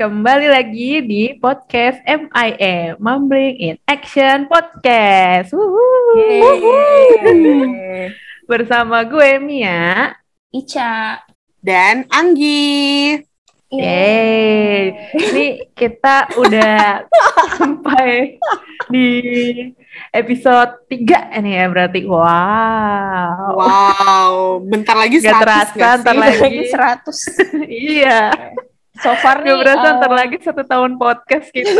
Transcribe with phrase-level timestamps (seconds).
[0.00, 5.52] kembali lagi di podcast MIM, Mumbling in Action Podcast.
[8.48, 10.16] Bersama gue Mia.
[10.56, 11.20] Ica.
[11.60, 13.20] Dan Anggi.
[13.68, 14.96] Yeay.
[15.20, 17.04] Ini kita udah
[17.60, 18.40] sampai
[18.88, 19.12] di
[20.16, 22.08] episode 3 ini ya berarti.
[22.08, 23.52] Wow.
[23.52, 26.20] Wow, bentar lagi Gak 100 terasa, nggak ntar sih?
[26.24, 26.40] lagi.
[26.40, 26.64] Lagi
[27.68, 27.68] 100.
[28.00, 28.20] iya.
[28.98, 31.70] So far nih, Gak berasa eh, ntar lagi satu tahun podcast kita.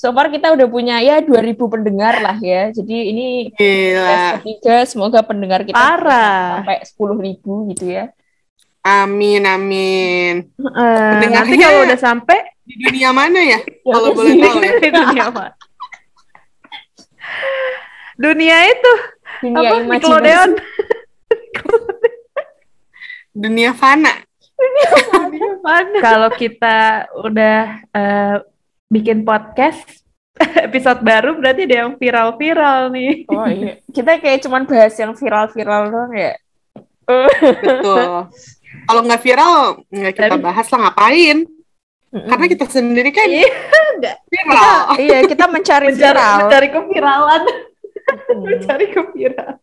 [0.00, 2.72] so far kita udah punya ya 2000 pendengar lah ya.
[2.72, 4.40] Jadi ini Gila.
[4.40, 6.64] ketiga, semoga pendengar kita Parah.
[6.64, 6.80] sampai
[7.36, 8.08] 10.000 gitu ya.
[8.80, 10.48] Amin, amin.
[10.56, 13.60] Eh, nanti kalau udah sampai Di dunia mana ya?
[13.60, 14.72] Ya Kalau udah boleh tahu ya.
[14.80, 15.44] di dunia apa?
[18.16, 18.92] Dunia itu
[19.44, 19.84] Dunia apa?
[19.84, 20.50] Nickelodeon.
[23.44, 24.29] Dunia fana.
[26.00, 26.78] Kalau kita
[27.16, 27.58] udah
[27.90, 28.36] eh,
[28.88, 29.84] bikin podcast
[30.66, 33.12] episode baru berarti ada yang viral-viral nih.
[33.28, 33.78] Oh iya.
[33.86, 36.32] Kita kayak cuman bahas yang viral-viral doang ya.
[37.60, 38.30] Betul.
[38.86, 41.38] Kalau nggak viral, nggak kita Tapi- bahas lah ngapain?
[42.10, 42.26] Mm-mm.
[42.26, 43.46] Karena kita sendiri kan Iya,
[43.94, 44.16] enggak.
[44.26, 44.78] viral.
[44.98, 46.36] Iya, kita mencari Mencari, viral.
[46.42, 47.42] mencari keviralan,
[48.10, 48.42] Hmm.
[48.42, 49.56] mencari keviralan.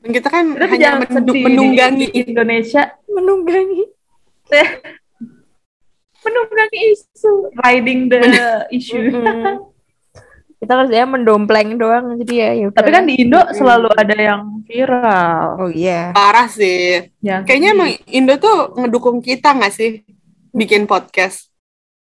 [0.00, 0.88] Dan kita kan Tapi hanya
[1.22, 2.06] menunggangi.
[2.10, 3.84] Indonesia Menunggangi.
[6.24, 7.32] menunggangi isu,
[7.64, 8.20] riding the
[8.74, 9.08] issue.
[9.08, 9.70] Mm-mm.
[10.60, 12.50] Kita kerjanya mendompleng doang jadi ya.
[12.52, 15.56] ya Tapi kan di Indo selalu ada yang viral.
[15.56, 16.12] Oh iya.
[16.12, 17.08] Parah sih.
[17.24, 20.04] Yang Kayaknya emang Indo tuh ngedukung kita nggak sih
[20.52, 21.48] bikin podcast?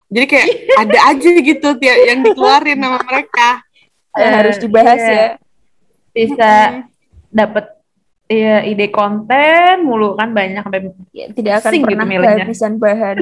[0.09, 0.49] Jadi kayak
[0.89, 3.61] ada aja gitu tiap yang dikeluarin sama mereka.
[4.17, 5.13] yang Eh, harus dibahas iya.
[5.13, 5.29] ya.
[6.17, 6.51] bisa
[7.29, 7.76] dapat
[8.27, 10.81] ya, ide konten mulu kan banyak sampai
[11.15, 12.45] Ya, Tidak akan gitu pernah milihnya.
[12.45, 13.19] kehabisan bahan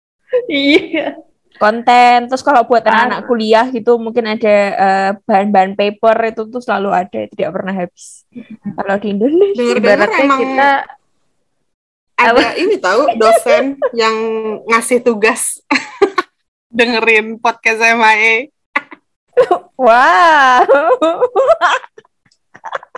[0.48, 1.18] iya
[1.60, 2.32] konten.
[2.32, 7.20] Terus kalau buat anak-anak kuliah gitu mungkin ada eh, bahan-bahan paper itu tuh selalu ada,
[7.28, 8.24] tidak pernah habis.
[8.64, 10.70] Kalau di Indonesia ibaratnya emang kita
[12.20, 14.16] ada ini tahu dosen yang
[14.72, 15.60] ngasih tugas
[16.76, 18.48] dengerin podcast MAE.
[19.76, 20.64] wow.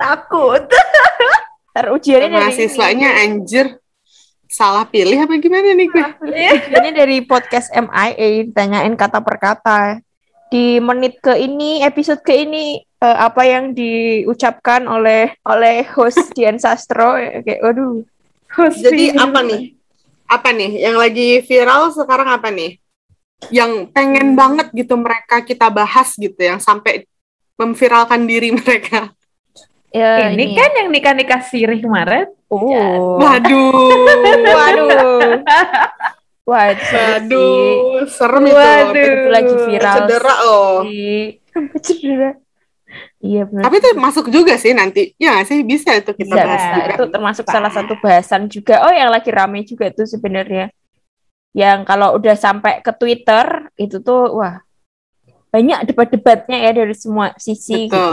[0.02, 0.62] takut
[1.72, 3.80] Ntar ujiannya dari Mahasiswanya anjir
[4.52, 6.04] salah pilih apa gimana nih gue?
[6.28, 9.80] Ujiannya dari podcast MIA ditanyain kata per kata.
[10.52, 16.60] Di menit ke ini, episode ke ini eh, apa yang diucapkan oleh oleh host Dian
[16.60, 18.04] Sastro kayak waduh.
[18.76, 19.72] Jadi apa nih?
[20.28, 22.76] Apa nih yang lagi viral sekarang apa nih?
[23.48, 27.08] Yang pengen banget gitu mereka kita bahas gitu yang sampai
[27.56, 29.08] memviralkan diri mereka.
[29.92, 33.16] Ya, ini kan yang nikah nikah sirih kemarin Oh.
[33.16, 33.72] Waduh.
[34.44, 35.40] Waduh.
[36.52, 36.96] Itu sih.
[37.00, 38.56] Waduh, serem itu.
[38.60, 39.04] Waduh.
[39.08, 39.96] Itu lagi viral.
[40.04, 40.76] Cedera loh.
[41.80, 42.30] cedera.
[43.24, 43.62] Iya benar.
[43.64, 45.16] Tapi itu masuk juga sih nanti.
[45.16, 46.76] Ya sih bisa itu kita bisa, bahas bisa.
[46.76, 46.92] juga.
[46.92, 48.84] Itu termasuk salah satu bahasan juga.
[48.84, 50.68] Oh, yang lagi rame juga tuh sebenarnya.
[51.56, 54.60] Yang kalau udah sampai ke Twitter itu tuh wah
[55.48, 57.96] banyak debat-debatnya ya dari semua sisi Betul.
[57.96, 58.12] gitu.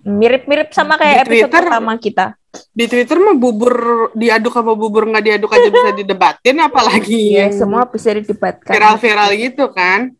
[0.00, 2.26] Mirip-mirip sama kayak Di episode Twitter- pertama kita.
[2.70, 3.74] Di Twitter mah bubur
[4.12, 8.70] diaduk apa bubur nggak diaduk aja bisa didebatin apalagi Iya, yang semua bisa didebatkan.
[8.70, 10.10] viral-viral gitu kan.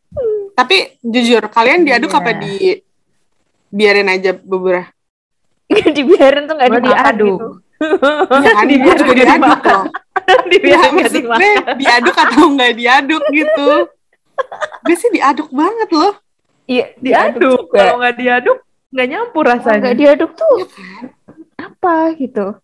[0.52, 2.18] Tapi jujur kalian diaduk Iya.
[2.18, 2.54] apa di
[3.68, 4.82] biarin aja bubur?
[5.96, 7.38] Dibiarin tuh nggak dimakan diaduk.
[7.40, 7.48] gitu.
[8.30, 9.84] Ya kan Dibiarin juga diaduk loh.
[10.50, 11.40] Dibiarin Ya, nggak maksud dimakan.
[11.40, 13.70] gue diaduk atau nggak diaduk gitu.
[14.82, 16.14] Gue sih diaduk banget loh.
[16.64, 17.74] Iya, diaduk juga.
[17.74, 18.58] kalau nggak diaduk
[18.90, 20.56] nggak nyampur rasanya nggak diaduk tuh
[21.60, 22.58] apa gitu.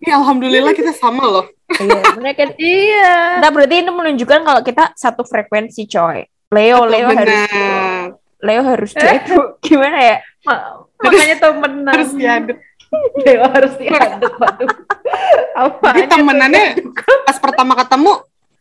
[0.00, 1.46] Ya alhamdulillah kita sama loh.
[1.76, 6.24] Iya, mereka iya Nah, berarti ini menunjukkan kalau kita satu frekuensi, coy.
[6.50, 8.06] Leo, Leo harus Benar.
[8.40, 9.60] Leo harus diaduk.
[9.62, 10.16] Gimana ya?
[10.48, 12.58] Ma- makanya temenan Harus diaduk.
[13.22, 16.64] Dewa harus diaduk waduh Jadi temenannya
[17.22, 18.12] pas pertama ketemu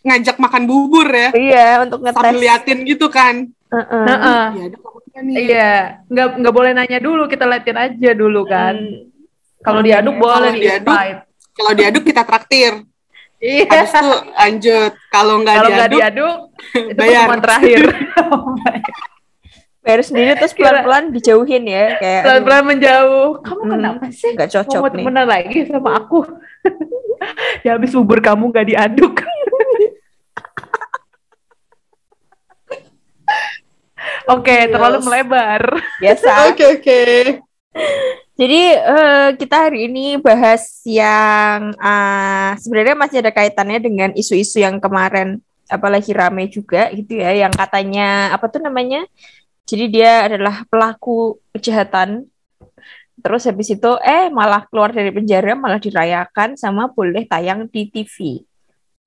[0.05, 1.29] ngajak makan bubur ya.
[1.33, 2.19] Iya, untuk ngetes.
[2.21, 3.49] Sambil liatin gitu kan.
[3.73, 4.05] Heeh.
[4.05, 4.43] Heeh.
[4.53, 4.98] Diaduk apa enggak nih?
[5.29, 5.71] Iya
[6.05, 9.11] nggak nggak boleh nanya dulu kita liatin aja dulu kan Hmm.
[9.59, 11.19] kalau diaduk boleh diaduk, di-invite.
[11.51, 12.73] Kalau diaduk kita traktir.
[13.37, 14.91] iya Habis itu lanjut.
[15.09, 16.35] Kalau nggak kalau nggak diaduk, diaduk
[16.91, 17.15] itu bayar.
[17.21, 17.79] pertemuan terakhir
[19.79, 24.75] Bayar sendiri terus pelan-pelan dijauhin ya, kayak pelan-pelan menjauh kamu Hmm, kenapa sih nggak cocok
[24.77, 24.95] mau nih.
[24.97, 26.19] temenan lagi sama aku
[27.65, 29.13] ya habis bubur kamu nggak diaduk
[34.29, 35.61] Oke, terlalu melebar.
[35.97, 36.29] Biasa.
[36.53, 37.01] Oke oke.
[38.39, 44.79] Jadi uh, kita hari ini bahas yang uh, sebenarnya masih ada kaitannya dengan isu-isu yang
[44.79, 49.05] kemarin apalagi rame juga gitu ya yang katanya apa tuh namanya
[49.69, 52.25] jadi dia adalah pelaku kejahatan
[53.21, 58.48] terus habis itu eh malah keluar dari penjara malah dirayakan sama boleh tayang di TV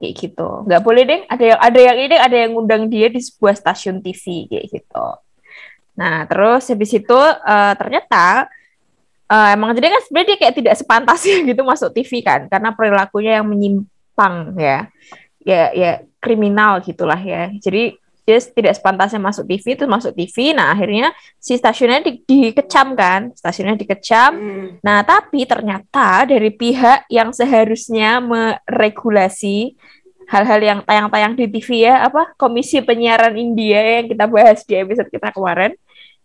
[0.03, 0.67] kayak gitu.
[0.67, 4.03] Nggak boleh deh ada yang ada yang ini ada yang ngundang dia di sebuah stasiun
[4.03, 5.07] TV kayak gitu.
[5.95, 8.51] Nah terus habis itu uh, ternyata
[9.31, 13.39] uh, emang jadi kan sebenarnya dia kayak tidak sepantasnya gitu masuk TV kan karena perilakunya
[13.39, 14.91] yang menyimpang ya.
[15.43, 17.55] Ya ya kriminal gitulah ya.
[17.63, 21.11] Jadi dia tidak sepantasnya masuk TV itu masuk TV nah akhirnya
[21.43, 24.69] si stasiunnya di, dikecam kan stasiunnya dikecam hmm.
[24.83, 29.75] nah tapi ternyata dari pihak yang seharusnya meregulasi
[30.31, 35.11] hal-hal yang tayang-tayang di TV ya apa komisi penyiaran India yang kita bahas di episode
[35.11, 35.75] kita kemarin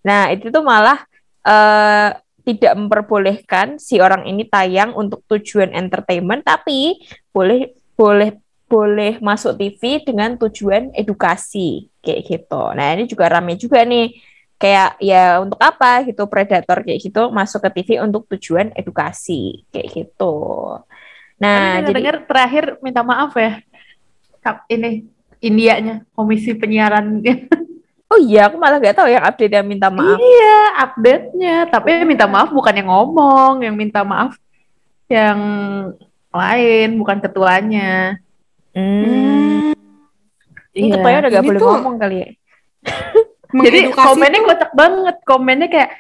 [0.06, 1.02] nah itu tuh malah
[1.44, 2.14] uh,
[2.48, 6.96] tidak memperbolehkan si orang ini tayang untuk tujuan entertainment tapi
[7.36, 12.64] boleh boleh boleh masuk TV dengan tujuan edukasi kayak gitu.
[12.76, 14.20] Nah ini juga rame juga nih
[14.60, 19.88] kayak ya untuk apa gitu predator kayak gitu masuk ke TV untuk tujuan edukasi kayak
[19.96, 20.36] gitu.
[21.40, 23.64] Nah jadi dengar terakhir minta maaf ya
[24.72, 25.04] ini
[25.38, 27.22] Indianya komisi penyiaran.
[28.08, 30.16] Oh iya, aku malah gak tahu yang update yang minta maaf.
[30.16, 31.68] Iya, update-nya.
[31.68, 34.32] Tapi yang minta maaf bukan yang ngomong, yang minta maaf
[35.12, 35.40] yang
[36.32, 38.16] lain, bukan ketuanya.
[38.78, 39.74] Hmm.
[40.78, 40.94] Ini iya.
[41.02, 41.70] ketuanya udah gak boleh tuh...
[41.74, 42.30] ngomong kali ya.
[43.66, 45.16] Jadi komennya kocak banget.
[45.26, 45.92] Komennya kayak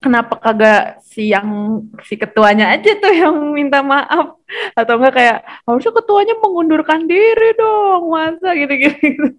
[0.00, 4.36] kenapa kagak si yang si ketuanya aja tuh yang minta maaf
[4.72, 5.38] atau enggak kayak
[5.68, 9.36] harusnya ketuanya mengundurkan diri dong masa gitu-gitu.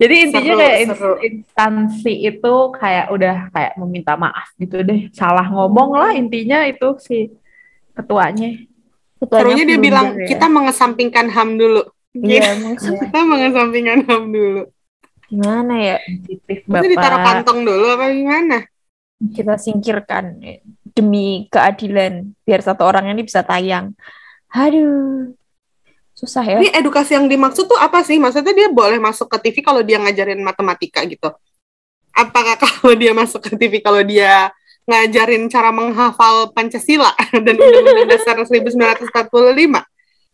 [0.00, 1.14] Jadi intinya seru, kayak seru.
[1.22, 5.12] instansi itu kayak udah kayak meminta maaf gitu deh.
[5.14, 7.30] Salah ngomong lah intinya itu si
[7.92, 8.71] ketuanya.
[9.22, 10.26] Serunya dia bilang ya.
[10.34, 11.82] kita mengesampingkan HAM dulu.
[12.12, 14.62] Iya, kita mengesampingkan HAM dulu.
[15.32, 15.96] Gimana ya?
[16.04, 16.80] Sensitif Bapak.
[16.82, 18.58] Itu ditaruh kantong dulu apa gimana?
[19.22, 20.42] Kita singkirkan
[20.92, 23.96] demi keadilan biar satu orang ini bisa tayang.
[24.52, 25.32] Aduh.
[26.12, 26.60] Susah ya.
[26.60, 28.20] Ini edukasi yang dimaksud tuh apa sih?
[28.20, 31.32] Maksudnya dia boleh masuk ke TV kalau dia ngajarin matematika gitu.
[32.12, 34.52] Apakah kalau dia masuk ke TV kalau dia
[34.86, 37.14] ngajarin cara menghafal Pancasila
[37.44, 39.10] dan Undang-Undang Dasar 1945.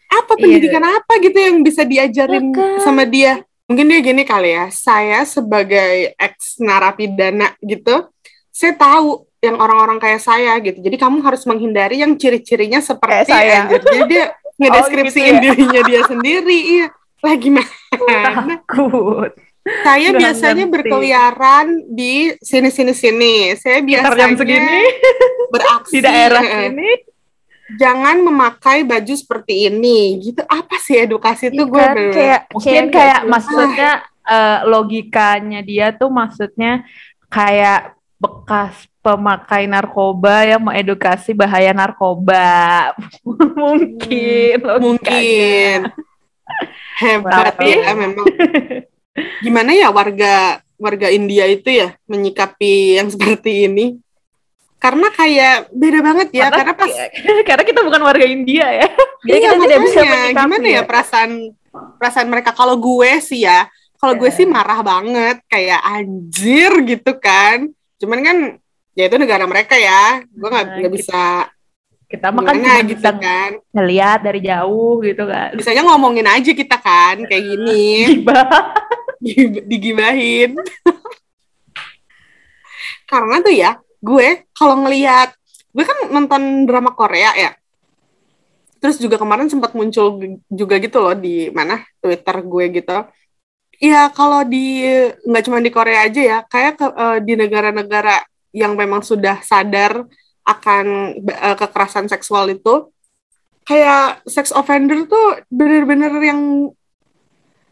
[0.08, 0.40] Apa iya.
[0.40, 0.96] pendidikan iya.
[1.00, 2.80] apa gitu yang bisa diajarin Maka.
[2.80, 3.44] sama dia?
[3.68, 8.08] Mungkin dia gini kali ya, saya sebagai ex narapidana gitu,
[8.48, 10.80] saya tahu yang orang-orang kayak saya gitu.
[10.80, 13.68] Jadi kamu harus menghindari yang ciri-cirinya seperti saya.
[13.68, 15.42] Jadi dia ngedeskripsiin oh, gitu ya?
[15.44, 16.58] dirinya dia sendiri.
[16.80, 16.86] Iya.
[17.18, 17.70] Lah gimana?
[17.92, 19.30] Takut.
[19.84, 20.74] Saya Gak biasanya ngerti.
[20.74, 23.34] berkeliaran di sini-sini sini.
[23.58, 24.82] Saya biasanya segini.
[25.52, 26.90] beraksi di daerah sini.
[27.76, 30.20] Jangan memakai baju seperti ini.
[30.24, 33.90] Gitu apa sih edukasi itu gue kan, kayak mungkin kayak, kayak maksudnya
[34.24, 36.84] uh, logikanya dia tuh maksudnya
[37.28, 42.92] kayak bekas pemakai narkoba yang mengedukasi bahaya narkoba.
[43.60, 45.78] mungkin hmm, mungkin
[46.98, 48.26] hebat ya memang
[49.42, 53.86] gimana ya warga warga India itu ya menyikapi yang seperti ini?
[54.78, 56.94] Karena kayak beda banget ya, karena, karena pas
[57.50, 58.88] karena kita bukan warga India ya.
[59.26, 60.46] Jadi iya, kita tidak bisa menyikapi.
[60.46, 61.30] Gimana ya, ya perasaan
[61.98, 63.66] perasaan mereka kalau gue sih ya,
[63.98, 64.20] kalau yeah.
[64.22, 67.66] gue sih marah banget kayak anjir gitu kan.
[67.98, 68.36] Cuman kan
[68.94, 70.22] ya itu negara mereka ya.
[70.30, 71.50] Gue nggak nah, bisa
[72.08, 77.20] kita makan cuma gitu kan ngelihat dari jauh gitu kan bisanya ngomongin aja kita kan
[77.28, 78.24] kayak gini
[79.70, 80.54] digibahin.
[83.10, 85.34] Karena tuh ya gue kalau ngelihat
[85.74, 87.50] gue kan nonton drama Korea ya.
[88.78, 92.98] Terus juga kemarin sempat muncul juga gitu loh di mana Twitter gue gitu.
[93.78, 94.86] Ya kalau di
[95.22, 98.22] nggak cuma di Korea aja ya kayak ke, uh, di negara-negara
[98.54, 100.02] yang memang sudah sadar
[100.46, 102.90] akan uh, kekerasan seksual itu
[103.68, 106.72] kayak sex offender tuh bener-bener yang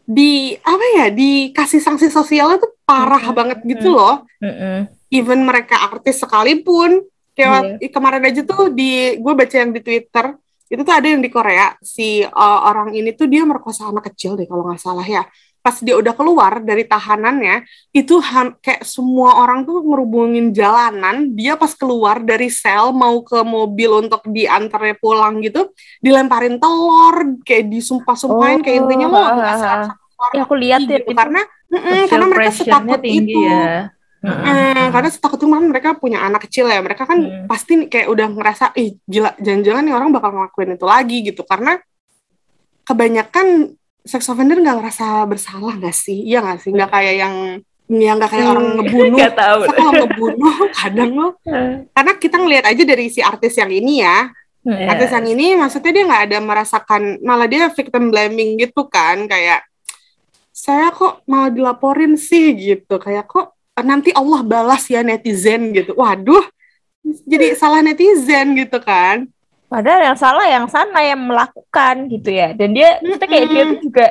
[0.07, 3.37] di apa ya dikasih sanksi sosial itu parah mm -hmm.
[3.37, 4.23] banget gitu loh.
[4.39, 4.77] Mm -hmm.
[5.11, 7.03] Even mereka artis sekalipun
[7.35, 7.91] kayak yeah.
[7.91, 10.33] kemarin aja tuh di gue baca yang di Twitter
[10.67, 14.35] itu tuh ada yang di Korea si uh, orang ini tuh dia merkosa anak kecil
[14.35, 15.23] deh kalau nggak salah ya.
[15.67, 18.23] Pas dia udah keluar dari tahanannya itu
[18.63, 21.35] kayak semua orang tuh ngerubungin jalanan.
[21.35, 27.67] Dia pas keluar dari sel mau ke mobil untuk diantarnya pulang gitu dilemparin telur kayak
[27.67, 29.55] disumpah-sumpahin oh, kayak intinya lo nggak
[30.33, 33.91] ya aku lihat gitu, karena mm -mm, karena mereka setakut itu ya.
[34.27, 37.45] Eh, karena setakut itu mereka punya anak kecil ya mereka kan Hmm.
[37.45, 41.77] pasti kayak udah ngerasa ih gila jangan-jangan nih orang bakal ngelakuin itu lagi gitu karena
[42.83, 46.23] kebanyakan sex offender nggak ngerasa bersalah nggak sih?
[46.25, 46.71] Iya nggak sih?
[46.73, 47.35] Nggak kayak yang
[47.87, 49.17] ya nggak kayak orang ngebunuh.
[49.19, 49.59] Gak tahu.
[49.69, 51.31] Kalau ngebunuh kadang loh.
[51.93, 54.31] Karena kita ngelihat aja dari si artis yang ini ya.
[54.67, 54.83] Hmm.
[54.83, 59.27] artis yang ini maksudnya dia nggak ada merasakan malah dia victim blaming gitu kan.
[59.27, 59.63] Kayak
[60.51, 62.99] saya kok malah dilaporin sih gitu.
[62.99, 65.95] Kayak kok nanti Allah balas ya netizen gitu.
[65.95, 66.43] Waduh
[67.23, 69.29] jadi salah netizen gitu kan
[69.67, 72.55] Padahal yang salah yang sana yang melakukan gitu ya.
[72.55, 74.05] Dan dia kita kayak dia tuh juga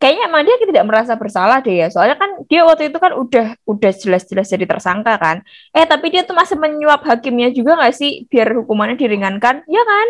[0.00, 1.88] kayaknya emang dia tidak merasa bersalah deh ya.
[1.92, 5.44] Soalnya kan dia waktu itu kan udah udah jelas-jelas jadi tersangka kan.
[5.76, 9.68] Eh tapi dia tuh masih menyuap hakimnya juga nggak sih biar hukumannya diringankan?
[9.68, 10.08] Ya kan?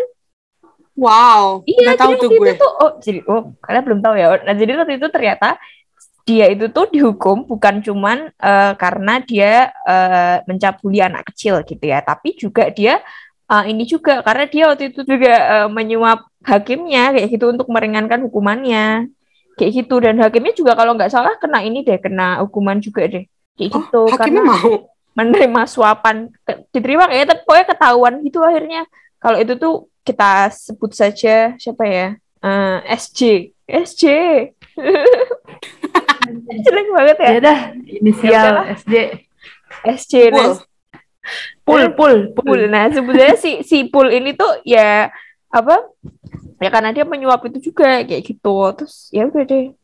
[0.97, 4.15] wow Iya, tahu jadi tuh waktu gue itu tuh oh jadi oh kalian belum tahu
[4.17, 4.27] ya.
[4.43, 5.49] Nah, jadi waktu itu ternyata
[6.27, 12.03] dia itu tuh dihukum bukan cuman eh, karena dia eh, mencabuli anak kecil gitu ya,
[12.03, 12.99] tapi juga dia
[13.51, 18.23] eh, ini juga karena dia waktu itu juga eh, menyuap hakimnya kayak gitu untuk meringankan
[18.27, 19.11] hukumannya.
[19.57, 23.25] Kayak gitu dan hakimnya juga kalau nggak salah kena ini deh, kena hukuman juga deh.
[23.57, 24.71] Kayak oh gitu hakimnya karena mau?
[25.17, 26.29] menerima suapan.
[26.45, 28.81] Ke- diterima kayaknya tapi pokoknya ketahuan gitu akhirnya.
[29.17, 32.07] Kalau itu tuh kita sebut saja siapa ya?
[32.45, 33.19] Eh, SJ
[33.65, 34.03] SJ
[36.65, 37.29] jelek banget ya.
[37.33, 38.55] Ya dah, inisial
[38.87, 39.03] Ya.
[39.87, 40.53] SJ nah,
[41.63, 41.91] Pul.
[41.93, 42.61] Pul, pul.
[42.71, 45.11] Nah, sebenarnya si si Pul ini tuh ya
[45.51, 45.83] apa?
[46.57, 48.57] Ya karena dia menyuap itu juga kayak gitu.
[48.77, 49.75] Terus ya udah deh.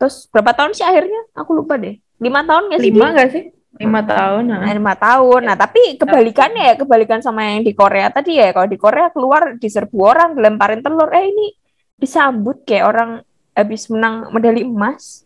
[0.00, 1.30] Terus berapa tahun sih akhirnya?
[1.36, 2.00] Aku lupa deh.
[2.18, 2.90] Lima tahun nggak sih?
[2.90, 3.44] Lima nggak sih?
[3.80, 4.42] Lima tahun.
[4.52, 4.60] nah.
[4.66, 5.40] Nah, lima tahun.
[5.48, 8.52] Nah, tapi kebalikannya ya, kebalikan sama yang di Korea tadi ya.
[8.52, 11.08] Kalau di Korea keluar diserbu orang, dilemparin telur.
[11.14, 11.56] Eh ini
[11.96, 13.10] disambut kayak orang
[13.56, 15.24] habis menang medali emas.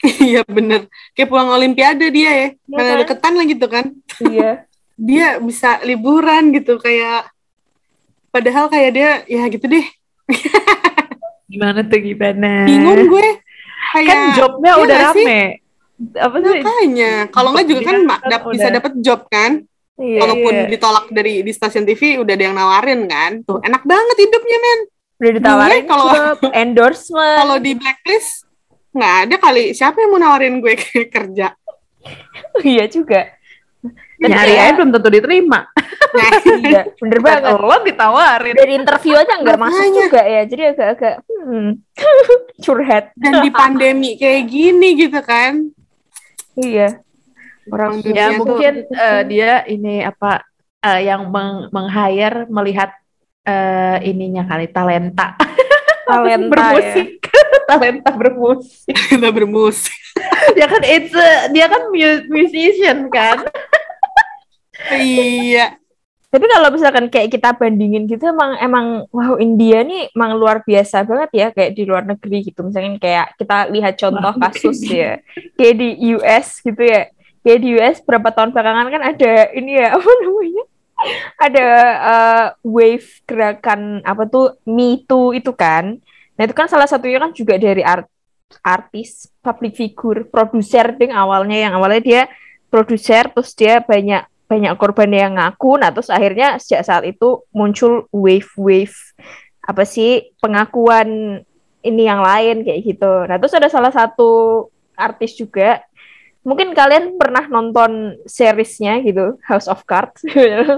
[0.24, 3.00] iya bener kayak pulang olimpiade dia ya Iya karena kan?
[3.00, 3.84] deketan lah gitu kan
[4.26, 4.50] Iya.
[4.96, 7.28] dia bisa liburan gitu kayak
[8.30, 9.86] padahal kayak dia ya gitu deh
[11.46, 12.62] Gimana tuh gimana?
[12.62, 13.28] bingung gue
[13.90, 15.24] kayak Kan jobnya iya udah sih?
[15.26, 15.42] rame.
[16.14, 16.46] Apa sih?
[16.56, 19.66] makanya kalau nggak juga kan dap- bisa dapet job kan
[19.96, 20.16] Iya.
[20.16, 20.64] walaupun iya.
[20.66, 24.80] ditolak dari di stasiun TV udah ada yang nawarin kan tuh enak banget hidupnya men
[25.20, 27.36] Udah ditawarin kalau- endorsement.
[27.36, 28.48] kalau di blacklist
[28.90, 30.74] nggak ada kali siapa yang mau nawarin gue
[31.14, 31.54] kerja
[32.60, 33.36] iya juga.
[34.20, 35.64] Tapi Nyari ya- aja belum tentu diterima.
[36.12, 36.28] nah,
[36.60, 37.56] Iya, bener banget.
[37.56, 38.52] Lo ditawarin.
[38.52, 40.42] Dari interview aja nggak masuk juga ya.
[40.44, 41.70] Jadi agak-agak hmm,
[42.64, 43.04] curhat.
[43.16, 45.72] dan di pandemi kayak gini gitu kan
[46.52, 47.00] Iya.
[47.68, 50.44] Orang Ya tuh- mungkin eh, dia ini apa
[50.80, 52.92] eh, yang meng, meng-hire melihat
[53.42, 55.40] eh, ininya kali talenta
[56.10, 56.50] talenta ya.
[56.50, 57.08] bermusik.
[57.70, 58.94] talenta bermusik.
[58.98, 60.00] kita bermusik
[60.54, 63.38] dia kan it's a- dia kan mu- musician kan.
[64.96, 65.76] iya
[66.30, 71.02] Tapi kalau misalkan kayak kita bandingin gitu emang emang wow India nih emang luar biasa
[71.02, 72.62] banget ya kayak di luar negeri gitu.
[72.62, 75.18] Misalnya kayak kita lihat contoh kasus ya.
[75.58, 77.10] Kayak di US gitu ya.
[77.42, 80.64] Kayak di US berapa tahun belakangan kan ada ini ya apa namanya?
[81.40, 81.66] Ada
[81.98, 84.60] uh, wave gerakan apa tuh?
[84.68, 85.96] Me Too itu kan.
[86.36, 88.08] Nah itu kan salah satunya kan juga dari art
[88.60, 91.68] artis, public figure, produser ding awalnya.
[91.68, 92.22] Yang awalnya dia
[92.68, 95.80] produser terus dia banyak banyak korban yang ngaku.
[95.80, 98.96] Nah terus akhirnya sejak saat itu muncul wave-wave
[99.60, 101.40] apa sih pengakuan
[101.80, 103.12] ini yang lain kayak gitu.
[103.30, 104.66] Nah terus ada salah satu
[104.98, 105.80] artis juga
[106.40, 110.24] mungkin kalian pernah nonton seriesnya gitu House of Cards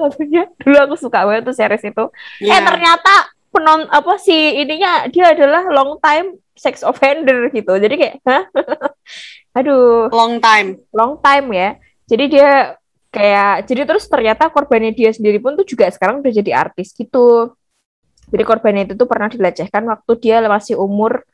[0.63, 2.05] dulu aku suka banget tuh series itu
[2.43, 2.67] eh Iya.
[2.67, 3.15] ternyata
[3.53, 8.45] penon apa sih ininya dia adalah long time sex offender gitu jadi kayak hah
[9.59, 11.71] aduh long time long time ya.
[12.03, 12.77] Jadi dia
[13.09, 17.57] kayak jadi terus ternyata korbannya dia sendiri pun tuh juga sekarang udah jadi artis gitu.
[18.29, 21.25] Jadi korbannya itu tuh pernah dilecehkan waktu dia masih umur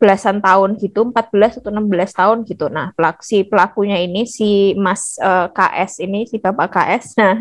[0.00, 2.72] belasan tahun gitu, 14 atau 16 tahun gitu.
[2.72, 7.04] Nah, pelak si pelakunya ini si Mas eh, KS ini, si Bapak KS.
[7.20, 7.36] Nah,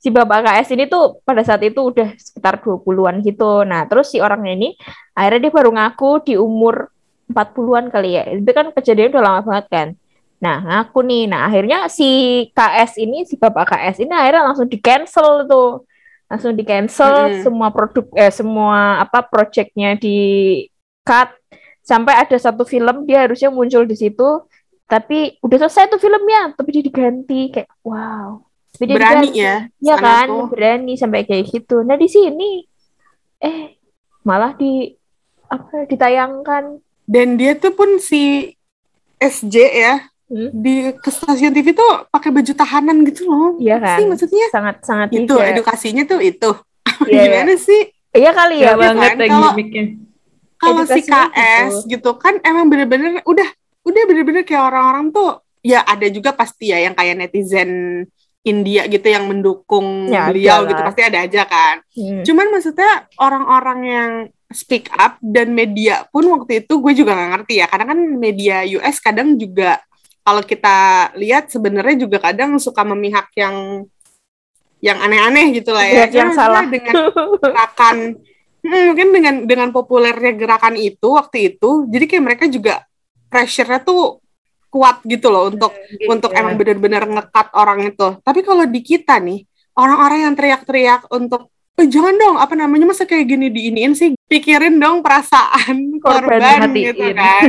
[0.00, 3.60] si Bapak KS ini tuh pada saat itu udah sekitar 20-an gitu.
[3.68, 4.68] Nah, terus si orangnya ini
[5.12, 6.88] akhirnya dia baru ngaku di umur
[7.28, 8.24] 40-an kali ya.
[8.32, 9.88] Itu kan kejadian udah lama banget kan.
[10.40, 11.24] Nah, ngaku nih.
[11.28, 12.08] Nah, akhirnya si
[12.56, 15.84] KS ini, si Bapak KS ini akhirnya langsung di-cancel tuh.
[16.28, 17.42] Langsung di-cancel Mm-mm.
[17.44, 20.16] semua produk eh semua apa projectnya di
[21.04, 21.32] cut
[21.88, 24.44] sampai ada satu film dia harusnya muncul di situ
[24.84, 28.44] tapi udah selesai tuh filmnya tapi dia diganti kayak wow
[28.76, 29.40] Tapi dia berani diganti.
[29.40, 30.46] ya ya kan tuh.
[30.52, 32.68] berani sampai kayak gitu nah di sini
[33.40, 33.80] eh
[34.20, 34.92] malah di
[35.48, 36.76] apa ditayangkan
[37.08, 38.52] dan dia tuh pun si
[39.18, 39.94] SJ ya
[40.28, 40.52] Hmm?
[40.52, 43.56] di ke stasiun TV tuh pakai baju tahanan gitu loh.
[43.56, 43.96] Iya kan?
[43.96, 46.52] Sih maksudnya Sangat sangat itu edukasinya tuh itu.
[47.08, 47.88] Iya, Gimana sih?
[48.12, 48.64] Iya kali ya.
[48.68, 49.24] Iya banget kan?
[49.24, 49.56] Kalau-.
[50.58, 53.48] Kalau si KS gitu kan emang bener-bener udah
[53.86, 58.02] udah bener-bener kayak orang-orang tuh ya ada juga pasti ya yang kayak netizen
[58.46, 61.82] India gitu yang mendukung Ya, beliau gitu pasti ada aja kan.
[61.92, 62.22] Hmm.
[62.24, 64.10] Cuman maksudnya orang-orang yang
[64.48, 68.56] speak up dan media pun waktu itu gue juga nggak ngerti ya karena kan media
[68.80, 69.76] US kadang juga
[70.24, 70.76] kalau kita
[71.20, 73.84] lihat sebenarnya juga kadang suka memihak yang
[74.78, 76.06] yang aneh-aneh gitu lah ya.
[76.06, 76.64] Pihak yang salah.
[76.64, 76.94] dengan
[77.42, 77.96] gerakan
[78.62, 82.84] mungkin dengan dengan populernya gerakan itu waktu itu jadi kayak mereka juga
[83.28, 84.18] pressure-nya tuh
[84.68, 85.72] kuat gitu loh untuk
[86.06, 86.44] untuk Iya.
[86.44, 88.20] emang benar-benar ngekat orang itu.
[88.20, 91.48] Tapi kalau di kita nih, orang-orang yang teriak-teriak untuk
[91.78, 94.12] eh, jangan dong, apa namanya masa kayak gini diiniin sih?
[94.28, 97.42] Pikirin dong perasaan Korban korban, gitu kan.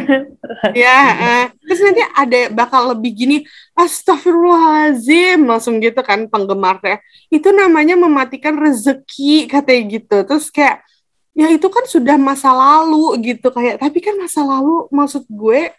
[0.71, 1.45] ya, eh.
[1.65, 3.37] terus nanti ada bakal lebih gini,
[3.75, 7.01] astagfirullahalazim, langsung gitu kan penggemarnya.
[7.27, 10.17] Itu namanya mematikan rezeki katanya gitu.
[10.23, 10.85] Terus kayak
[11.33, 15.71] ya itu kan sudah masa lalu gitu kayak tapi kan masa lalu maksud gue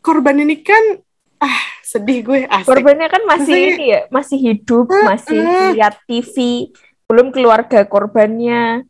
[0.00, 1.00] korban ini kan
[1.36, 2.66] ah sedih gue asik.
[2.66, 5.04] Korbannya kan masih Maksudnya- ini ya, masih hidup, Heeh.
[5.04, 5.40] masih
[5.76, 6.36] lihat TV,
[7.04, 8.88] belum keluarga korbannya.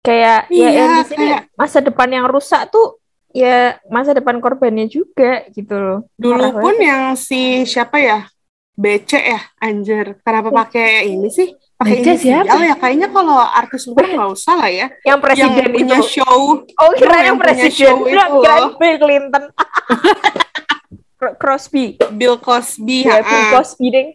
[0.00, 3.00] Kayak ya Iya, yang di sini kayak- masa depan yang rusak tuh
[3.32, 6.00] ya masa depan korbannya juga gitu loh.
[6.14, 6.84] Dulu pun banget.
[6.84, 8.28] yang si siapa ya?
[8.74, 10.20] BC ya, anjir.
[10.20, 11.48] Kenapa pakai ini sih?
[11.74, 12.54] Pakai BC inisial siapa?
[12.60, 12.74] ya?
[12.76, 14.86] Kayaknya kalau artis luar nggak usah lah ya.
[15.02, 16.08] yang presiden yang punya itu.
[16.14, 16.38] show.
[16.62, 17.74] Oh, kira yang yang punya presiden.
[17.74, 18.24] show Kira.
[18.72, 19.44] Bill Clinton.
[21.18, 21.84] Cro- Crosby.
[22.12, 22.98] Bill Cosby.
[23.02, 23.18] Ya.
[23.20, 24.08] Bill Cosby deh.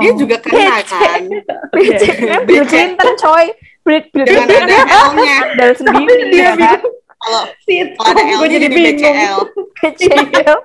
[0.00, 0.16] Dia Oh.
[0.16, 0.92] juga kena BC.
[1.04, 1.22] kan.
[2.44, 2.64] Bill.
[2.64, 3.46] Clinton coy.
[3.84, 5.36] Bill, Clinton ada kan L-nya.
[5.44, 6.80] Andal sendiri dia ya kan.
[7.14, 8.74] Kalau Sitcom, kalau ada L-nya jadi.
[8.74, 9.36] BCL.
[9.76, 10.56] BCL.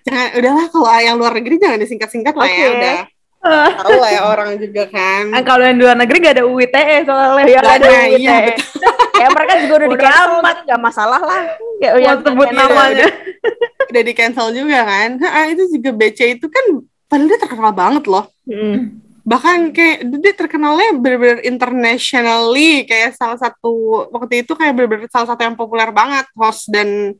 [0.00, 2.96] Jangan udahlah kalau yang luar negeri jangan disingkat-singkat lah ya udah.
[3.40, 5.32] Tahu lah ya orang juga kan.
[5.32, 7.44] Ah, kalau yang di luar negeri gak ada UITE soalnya.
[7.48, 8.20] Ya Nah, ada nah, UITE.
[8.20, 8.36] iya,
[9.22, 10.44] ya mereka juga udah di Udah cancel amat.
[10.44, 11.42] kan nggak masalah lah.
[11.78, 13.06] Ya, Mau yang sebut namanya.
[13.90, 15.08] Udah di cancel juga kan.
[15.18, 16.64] Ha, itu juga BC itu kan
[17.04, 18.24] padahal dia terkenal banget loh.
[18.44, 19.00] Hmm.
[19.20, 23.72] bahkan kayak dia terkenalnya bener-bener internationally kayak salah satu
[24.10, 27.14] waktu itu kayak bener-bener salah satu yang populer banget host dan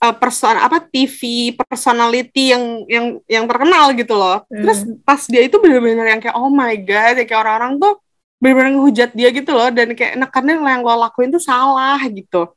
[0.00, 4.42] uh, person apa TV personality yang yang yang terkenal gitu loh.
[4.48, 4.64] Hmm.
[4.64, 7.94] Terus pas dia itu bener-bener yang kayak oh my god ya kayak orang-orang tuh
[8.40, 12.48] bener-bener ngehujat dia gitu loh dan kayak nekannya yang lo lakuin tuh salah gitu.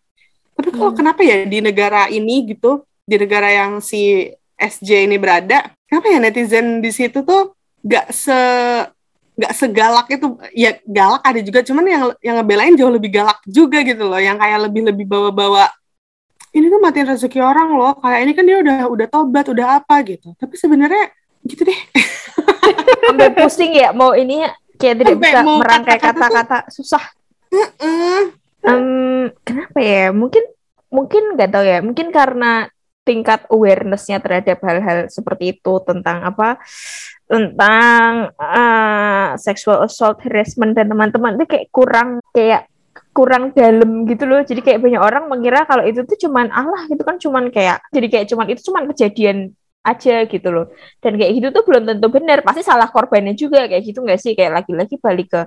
[0.55, 0.97] Tapi kok Hmm.
[0.97, 6.23] kenapa ya di negara ini gitu di negara yang si SJ ini berada, kenapa ya
[6.23, 7.51] netizen di situ tuh
[7.83, 8.37] gak se
[9.33, 13.81] gak segalak itu ya galak ada juga cuman yang yang ngebelain jauh lebih galak juga
[13.81, 15.67] gitu loh yang kayak lebih lebih bawa-bawa
[16.53, 20.05] ini tuh matiin rezeki orang loh kayak ini kan dia udah udah tobat udah apa
[20.05, 21.09] gitu tapi sebenarnya
[21.43, 21.79] gitu deh
[23.03, 24.47] Sampai pusing ya mau ini
[24.79, 27.03] kayak tidak Sampai bisa merangkai kata-kata susah.
[27.51, 28.21] Heeh.
[28.63, 30.09] Em, kenapa ya?
[30.15, 30.43] Mungkin
[30.89, 31.79] mungkin nggak tahu ya.
[31.83, 32.67] Mungkin karena
[33.03, 36.55] tingkat awareness-nya terhadap hal-hal seperti itu tentang apa
[37.27, 42.71] tentang eh, sexual assault harassment dan teman-teman itu kayak kurang kayak
[43.13, 44.41] kurang dalam gitu loh.
[44.41, 48.07] Jadi kayak banyak orang mengira kalau itu tuh cuman Allah gitu kan cuman kayak jadi
[48.09, 49.37] kayak cuman itu cuman kejadian
[49.85, 50.65] aja gitu loh.
[50.99, 52.41] Dan kayak gitu tuh belum tentu benar.
[52.41, 54.33] Pasti salah korbannya juga kayak gitu nggak sih?
[54.33, 55.41] Kayak lagi-lagi balik ke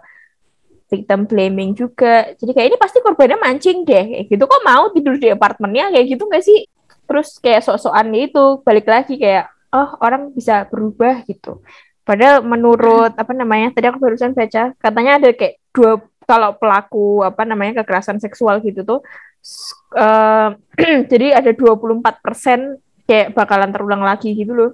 [0.87, 2.31] victim blaming juga.
[2.38, 4.05] Jadi kayak ini pasti korbannya mancing deh.
[4.14, 5.90] Kayak gitu kok mau tidur di apartemennya?
[5.90, 6.70] Kayak gitu nggak sih?
[7.07, 11.61] Terus kayak sok-sokan itu balik lagi kayak oh orang bisa berubah gitu.
[12.07, 17.47] Padahal menurut apa namanya tadi aku barusan baca katanya ada kayak dua kalau pelaku apa
[17.47, 19.01] namanya kekerasan seksual gitu tuh
[19.41, 20.51] s- eh,
[21.11, 24.73] jadi ada 24% kayak bakalan terulang lagi gitu loh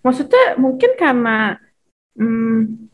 [0.00, 1.60] Maksudnya mungkin karena
[2.16, 2.88] hmm,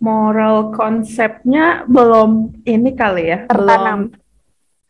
[0.00, 4.20] moral konsepnya belum ini kali ya, tertanam belum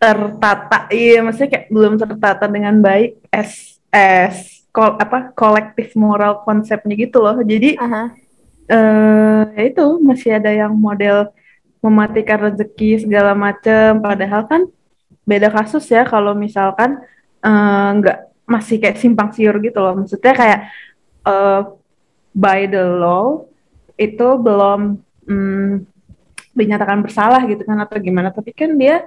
[0.03, 0.79] tertata.
[0.90, 7.23] Iya, maksudnya kayak belum tertata dengan baik as as kol, apa kolektif moral konsepnya gitu
[7.23, 7.38] loh.
[7.38, 8.11] Jadi Aha.
[8.64, 11.31] eh ya itu masih ada yang model
[11.85, 14.01] mematikan rezeki segala macem.
[14.01, 14.62] Padahal kan
[15.29, 17.05] beda kasus ya kalau misalkan
[17.44, 18.18] eh, nggak
[18.49, 19.92] masih kayak simpang siur gitu loh.
[20.01, 20.61] Maksudnya kayak
[21.29, 21.61] eh,
[22.33, 23.44] by the law
[24.01, 25.73] itu belum mm,
[26.57, 28.33] dinyatakan bersalah gitu kan atau gimana.
[28.33, 29.05] Tapi kan dia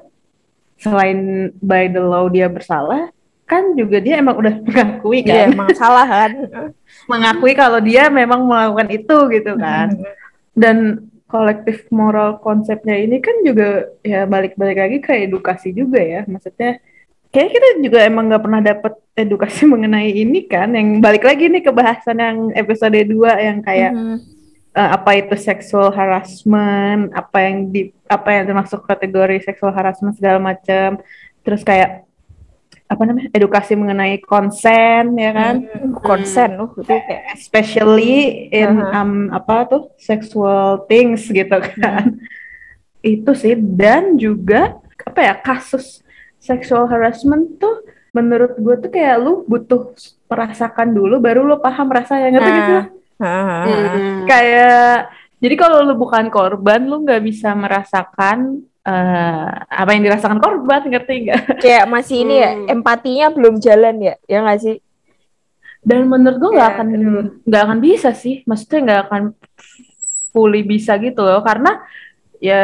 [0.78, 3.10] selain by the law dia bersalah
[3.48, 5.56] kan juga dia emang udah mengakui Iya, kan.
[5.56, 6.32] emang salah kan?
[7.12, 9.96] Mengakui kalau dia memang melakukan itu gitu kan.
[10.62, 16.80] Dan kolektif moral konsepnya ini kan juga ya balik-balik lagi ke edukasi juga ya maksudnya
[17.28, 21.60] Kayaknya kita juga emang nggak pernah dapat edukasi mengenai ini kan, yang balik lagi nih
[21.60, 24.18] ke bahasan yang episode 2 yang kayak Mhm.
[24.72, 30.40] eh, apa itu sexual harassment, apa yang di apa yang termasuk kategori sexual harassment segala
[30.40, 31.04] macam.
[31.44, 32.07] Terus kayak
[32.88, 33.28] apa namanya?
[33.36, 35.56] edukasi mengenai konsen ya kan?
[36.00, 39.04] konsen loh itu kayak Especially in Aha.
[39.04, 42.16] um, apa tuh sexual things gitu kan.
[43.04, 46.00] Itu sih dan juga apa ya kasus
[46.40, 47.84] sexual harassment tuh
[48.16, 49.94] menurut gue tuh kayak lu butuh
[50.26, 52.74] merasakan dulu baru lu paham rasanya ngerti gitu.
[53.18, 54.26] Nah, Hmm.
[54.26, 60.88] kayak jadi kalau lu bukan korban lu nggak bisa merasakan eh, apa yang dirasakan korban
[60.88, 61.42] ngerti nggak?
[61.64, 62.74] Kayak masih ini ya Hmm.
[62.74, 64.78] empatinya belum jalan ya ya nggak sih?
[65.84, 66.88] Dan menurut gua nggak Ya, akan
[67.44, 69.24] nggak akan bisa sih maksudnya nggak akan
[70.32, 71.84] fully bisa gitu loh karena
[72.38, 72.62] ya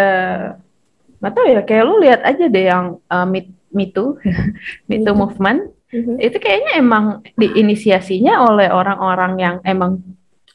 [1.20, 4.20] nggak tahu ya kayak lu lihat aja deh yang uh, Me, Me Too
[4.88, 5.20] Me Too Mhm.
[5.20, 5.62] movement.
[5.94, 6.18] Mhm.
[6.18, 7.06] itu kayaknya emang
[7.38, 10.02] diinisiasinya oleh orang-orang yang emang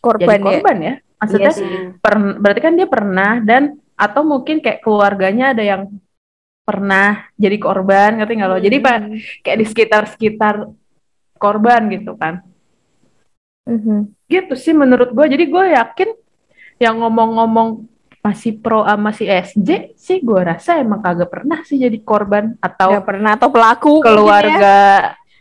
[0.02, 0.42] korban jadi ya?
[0.42, 5.64] korban ya, maksudnya Iya per- berarti kan dia pernah dan atau mungkin kayak keluarganya ada
[5.66, 5.82] yang
[6.62, 8.58] pernah jadi korban ngerti nggak lo?
[8.62, 9.16] Jadi pak Hmm.
[9.42, 10.54] kayak di sekitar sekitar
[11.36, 12.40] korban gitu kan.
[13.68, 14.16] Mhm.
[14.28, 16.08] gitu sih menurut gue jadi gue yakin
[16.80, 17.84] yang ngomong-ngomong
[18.24, 22.96] masih pro sama si SJ sih gue rasa emang kagak pernah sih jadi korban atau
[22.96, 24.76] nggak pernah atau pelaku mungkin keluarga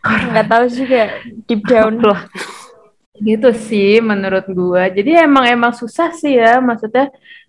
[0.04, 0.28] ya.
[0.32, 1.04] nggak tahu juga.
[1.48, 1.94] Deep down.
[3.28, 6.60] Gitu sih menurut gue jadi emang emang susah sih ya.
[6.60, 7.08] Maksudnya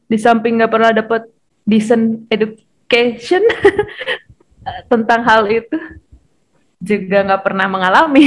[0.08, 1.28] di samping nggak pernah dapet
[1.62, 3.44] decent education
[4.90, 5.78] tentang hal itu
[6.78, 8.26] juga nggak pernah mengalami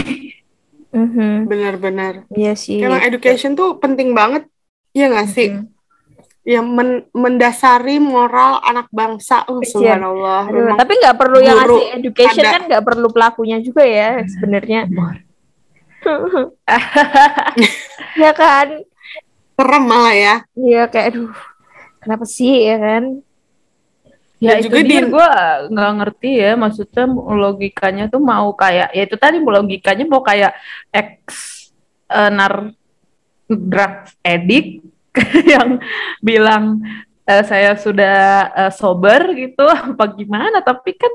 [0.91, 1.47] Mhm.
[1.47, 2.27] Benar-benar.
[2.29, 4.43] iya sih Emang education tuh penting banget,
[4.91, 5.49] ya nggak sih?
[5.49, 5.71] Mhm.
[6.43, 9.47] Yang men- mendasari moral anak bangsa.
[9.47, 10.51] Oh, subhanallah.
[10.51, 12.51] Aduh, tapi nggak perlu yang ngasih education ada.
[12.51, 14.83] kan nggak perlu pelakunya juga ya sebenarnya
[18.19, 18.67] ya kan
[19.55, 20.35] serem malah ya.
[20.57, 21.31] Iya kayak aduh
[22.01, 23.03] kenapa sih ya kan?
[24.41, 25.05] Ya itu juga dia.
[25.05, 25.29] Di- gue
[25.69, 30.57] nggak ngerti ya maksudnya logikanya tuh mau kayak ya itu tadi logikanya mau kayak
[30.89, 31.15] ex
[32.09, 32.73] eh, nar
[33.45, 33.93] drug
[34.33, 34.81] addict
[35.45, 35.77] yang
[36.25, 36.81] bilang
[37.29, 39.61] eh, saya sudah eh, sober gitu
[39.93, 40.65] apa gimana?
[40.65, 41.13] Tapi kan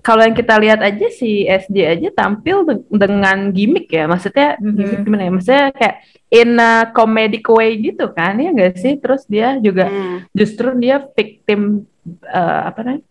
[0.00, 4.74] kalau yang kita lihat aja si SJ aja tampil de- dengan gimmick ya maksudnya Mhm.
[4.74, 5.96] gimmick gimana ya maksudnya kayak
[6.28, 10.18] in a comedic way gitu kan ya enggak sih terus dia juga Hmm.
[10.32, 11.84] justru dia victim
[12.24, 13.04] eh, apa namanya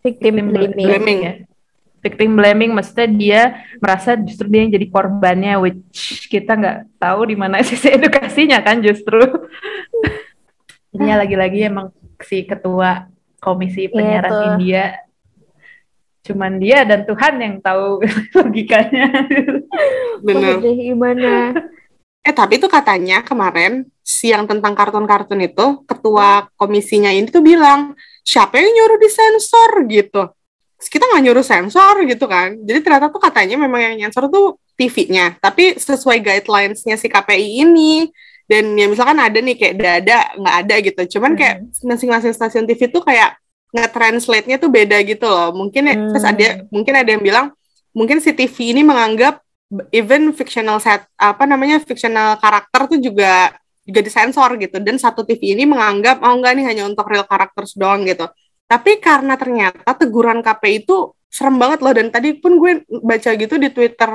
[0.00, 1.20] victim Victim blaming blaming.
[1.20, 1.32] ya
[1.98, 3.40] victim blaming maksudnya dia
[3.80, 5.80] merasa justru dia yang jadi korbannya which
[6.28, 9.18] kita nggak tahu di mana sisi edukasinya kan justru
[10.90, 11.90] jadi ya lagi-lagi emang
[12.20, 14.44] si ketua komisi penyiaran tuh.
[14.54, 14.94] India
[16.24, 18.00] cuman dia dan Tuhan yang tahu
[18.40, 19.28] logikanya
[20.24, 21.52] deh, gimana
[22.24, 27.92] Eh tapi itu katanya kemarin siang tentang kartun-kartun itu ketua komisinya ini tuh bilang
[28.24, 30.32] siapa yang nyuruh disensor gitu.
[30.80, 32.56] Terus kita nggak nyuruh sensor gitu kan.
[32.64, 35.36] Jadi ternyata tuh katanya memang yang nyensor tuh TV-nya.
[35.36, 38.08] Tapi sesuai guidelines-nya si KPI ini.
[38.48, 41.02] Dan ya misalkan ada nih kayak dada nggak ada gitu.
[41.16, 43.36] Cuman kayak masing-masing stasiun TV tuh kayak
[43.74, 45.50] nge-translate-nya tuh beda gitu loh.
[45.50, 46.32] Mungkin ya, terus Hmm.
[46.32, 47.46] ada mungkin ada yang bilang
[47.90, 49.42] mungkin si TV ini menganggap
[49.90, 53.50] even fictional set apa namanya fictional karakter tuh juga
[53.82, 57.74] juga disensor gitu dan satu TV ini menganggap oh enggak nih hanya untuk real characters
[57.74, 58.24] doang gitu
[58.64, 63.58] tapi karena ternyata teguran KPI itu serem banget loh dan tadi pun gue baca gitu
[63.58, 64.10] di Twitter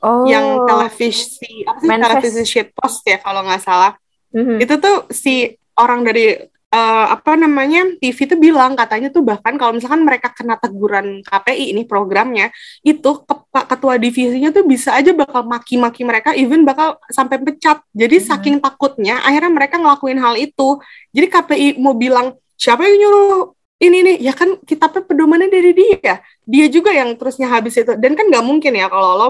[0.00, 2.10] oh yang televisi apa sih Manifest.
[2.18, 3.92] televisi shitpost ya kalau nggak salah
[4.32, 4.64] Mhm.
[4.64, 5.34] itu tuh si
[5.76, 6.40] orang dari
[6.72, 11.76] eh, apa namanya TV tuh bilang katanya tuh bahkan kalau misalkan mereka kena teguran KPI
[11.76, 12.48] ini programnya
[12.80, 17.84] itu ke- ketua divisinya tuh bisa aja bakal maki-maki mereka even bakal sampai pecat.
[17.92, 18.26] Jadi Hmm.
[18.32, 20.80] saking takutnya akhirnya mereka ngelakuin hal itu.
[21.12, 24.16] Jadi KPI mau bilang siapa yang nyuruh ini nih?
[24.24, 26.24] Ya kan kitabnya pedomannya dari dia.
[26.48, 27.92] Dia juga yang terusnya habis itu.
[28.00, 29.28] Dan kan nggak mungkin ya kalau lo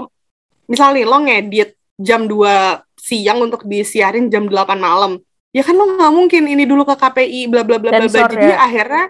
[0.71, 5.19] misalnya nih, lo ngedit jam 2 siang untuk disiarin jam 8 malam
[5.53, 8.57] ya kan lo nggak mungkin ini dulu ke KPI bla bla bla bla jadi ya?
[8.57, 9.05] akhirnya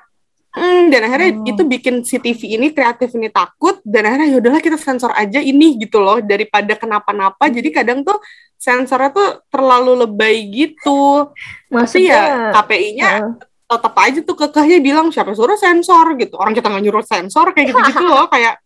[0.53, 1.47] hmm, dan akhirnya Oh.
[1.49, 5.79] itu bikin si TV ini kreatif ini takut dan akhirnya yaudahlah kita sensor aja ini
[5.79, 7.47] gitu loh daripada kenapa-napa.
[7.49, 8.19] Jadi kadang tuh
[8.53, 11.31] sensornya tuh terlalu lebay gitu.
[11.71, 13.31] Maksudnya ya KPI-nya Heeh.
[13.65, 16.13] tetap aja tuh kekehnya bilang siapa suruh sensor?
[16.19, 16.37] gitu.
[16.37, 18.61] Orang kita nggak nyuruh sensor kayak gitu gitu loh kayak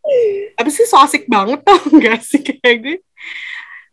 [0.57, 2.41] apa sih so asik banget tau enggak sih?
[2.59, 2.95] Kayak gue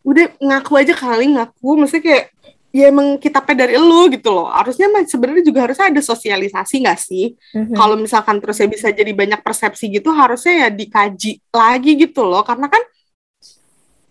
[0.03, 1.69] udah ngaku aja kali ngaku.
[1.79, 2.25] Maksudnya kayak
[2.75, 4.51] ya emang kitabnya dari elu gitu loh.
[4.51, 7.25] Harusnya mah sebenarnya juga harusnya ada sosialisasi nggak sih?
[7.55, 7.71] Mhm.
[7.71, 12.43] kalau misalkan terusnya bisa jadi banyak persepsi gitu harusnya ya dikaji lagi gitu loh.
[12.43, 12.83] Karena kan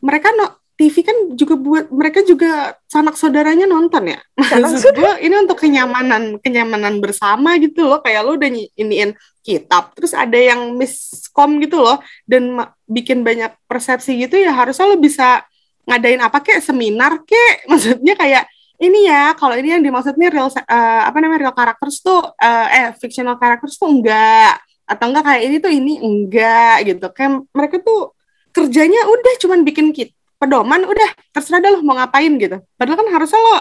[0.01, 4.19] mereka no TV kan juga buat mereka juga sanak saudaranya nonton ya.
[4.65, 8.01] Maksud gue ini untuk kenyamanan kenyamanan bersama gitu loh.
[8.01, 8.49] Kayak lo udah
[8.81, 9.13] iniin
[9.45, 12.01] kitab terus ada yang miskom gitu loh.
[12.25, 15.45] Dan bikin banyak persepsi gitu ya harusnya lo bisa
[15.85, 16.65] ngadain apa kek?
[16.65, 17.63] Seminar kek?
[17.71, 18.45] Maksudnya kayak
[18.83, 22.67] ini ya kalau ini yang dimaksudnya real se- eh, apa namanya real characters tuh eh,
[22.75, 24.59] eh fictional characters tuh enggak.
[24.85, 27.07] Atau enggak kayak ini tuh ini enggak gitu.
[27.15, 28.13] Kayak mereka tuh
[28.55, 32.59] kerjanya udah cuman bikin kit pedoman udah terserah dah lo mau ngapain gitu.
[32.77, 33.55] Padahal kan harusnya lo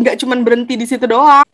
[0.00, 1.44] nggak cuman berhenti di situ doang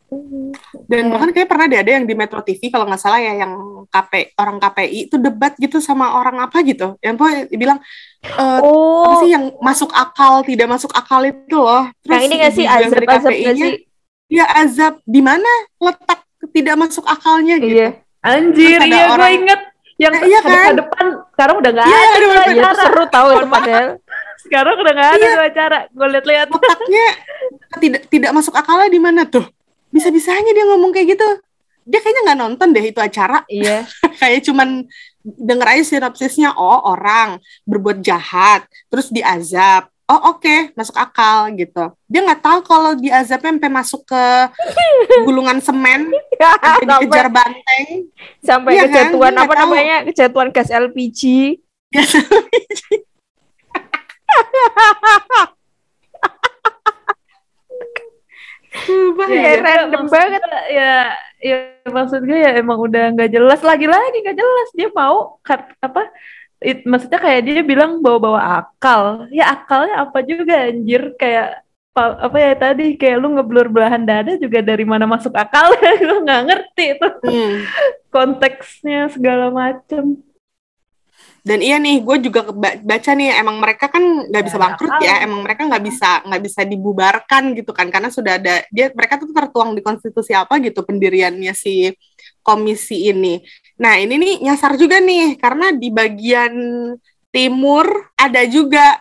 [0.86, 1.10] dan Iya.
[1.10, 3.52] bahkan kayak pernah deh ada yang di Metro TV kalau nggak salah ya yang
[3.86, 7.78] KP orang KPI itu debat gitu sama orang apa gitu yang pokoknya bilang
[8.22, 12.54] eh, apa Oh, sih yang masuk akal tidak masuk akal itu loh yang ini nggak
[12.54, 13.74] sih azab dari KPI-nya, sih?
[14.28, 17.90] ya azab di mana letak tidak masuk akalnya gitu Iya.
[18.20, 19.60] Anjir, Terus iya gue orang- inget
[19.96, 20.66] yang Nah, iya kan?
[20.68, 22.46] ke depan sekarang udah nggak Iya, ada bener-bener.
[22.48, 23.86] Iya, itu seru tahu itu padahal.
[24.36, 25.46] Sekarang udah nggak ada Iya.
[25.46, 25.78] acara.
[25.88, 26.46] Gue liat-liat.
[26.48, 27.06] letaknya
[27.76, 29.46] tidak tidak masuk akalnya di mana tuh
[29.88, 31.28] bisa bisanya dia ngomong kayak gitu
[31.86, 33.86] dia kayaknya nggak nonton deh itu acara Iya.
[34.20, 34.90] kayak cuman
[35.22, 42.20] denger aja sinopsisnya oh orang berbuat jahat terus diazab oh oke masuk akal gitu dia
[42.22, 44.24] nggak tahu kalau diazabnya sampai masuk ke
[45.26, 47.86] gulungan semen sampai sampai dikejar banteng
[48.38, 48.82] sampai kan?
[48.86, 49.62] kejatuhan Dia apa tahu.
[49.66, 49.96] namanya?
[50.06, 51.22] Kejatuhan gas LPG.
[58.84, 59.52] Sumpah Iya, ya.
[59.62, 60.40] random maksud banget.
[60.42, 60.92] gue, Ya,
[61.40, 61.56] ya
[61.88, 66.10] maksud gue ya emang udah nggak jelas lagi-lagi nggak jelas dia mau kat, apa?
[66.58, 69.28] it- maksudnya kayak dia bilang bawa-bawa akal.
[69.30, 71.60] Ya akalnya apa juga anjir kayak
[71.92, 76.16] pa- apa ya tadi kayak lu ngeblur belahan dada juga dari mana masuk akal gue
[76.24, 77.54] nggak ngerti itu Hmm.
[78.12, 80.20] konteksnya segala macem
[81.46, 82.50] Dan iya nih, gue juga
[82.82, 86.42] baca nih, emang mereka kan nggak bisa Ya, bangkrut ya, emang mereka nggak bisa nggak
[86.42, 90.82] bisa dibubarkan gitu kan, karena sudah ada dia mereka tuh tertuang di konstitusi apa gitu
[90.82, 91.94] pendiriannya si
[92.42, 93.38] komisi ini.
[93.78, 96.54] Nah ini nih nyasar juga nih, karena di bagian
[97.30, 98.98] timur ada juga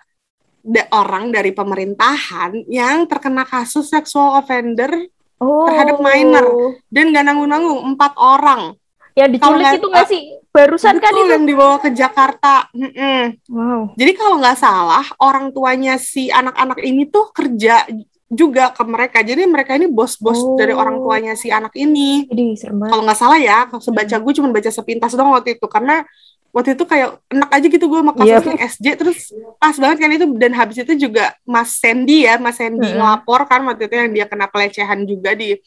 [0.62, 4.94] da- orang dari pemerintahan yang terkena kasus sexual offender
[5.36, 5.68] Oh.
[5.68, 6.46] Terhadap minor.
[6.88, 8.72] dan gak nanggung-nanggung empat orang.
[9.16, 10.22] Yang diculik itu nggak sih?
[10.52, 11.32] Barusan kan itu.
[11.32, 12.68] yang dibawa ke Jakarta.
[12.72, 13.40] Mm-mm.
[13.48, 13.82] Wow.
[13.96, 17.88] Jadi kalau nggak salah orang tuanya si anak-anak ini tuh kerja
[18.26, 19.24] juga ke mereka.
[19.24, 20.56] Jadi mereka ini bos-bos Oh.
[20.56, 22.28] dari orang tuanya si anak ini.
[22.62, 26.04] Kalau nggak salah ya, sebaca gue cuma baca sepintas doang waktu itu karena
[26.52, 28.40] waktu itu kayak enak aja gitu gue sama Iya.
[28.40, 29.18] kasusnya SJ terus
[29.60, 32.96] pas banget kan itu dan habis itu juga Mas Sandy ya Mas Sandy Mm-mm.
[32.96, 35.60] ngelapor kan waktu itu yang dia kena pelecehan juga di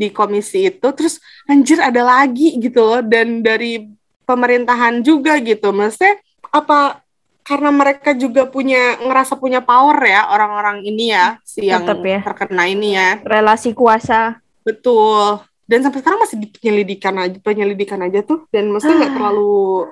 [0.00, 3.84] di komisi itu terus anjir ada lagi gitu loh dan dari
[4.24, 6.16] pemerintahan juga gitu maksudnya
[6.48, 7.04] apa
[7.44, 12.18] karena mereka juga punya ngerasa punya power ya orang-orang ini ya si yang Tetep ya.
[12.22, 14.38] terkena ini ya Relasi kuasa.
[14.62, 15.42] Betul.
[15.66, 18.46] Dan sampai sekarang masih di penyelidikan aja, penyelidikan aja tuh.
[18.50, 19.86] Dan maksudnya nggak terlalu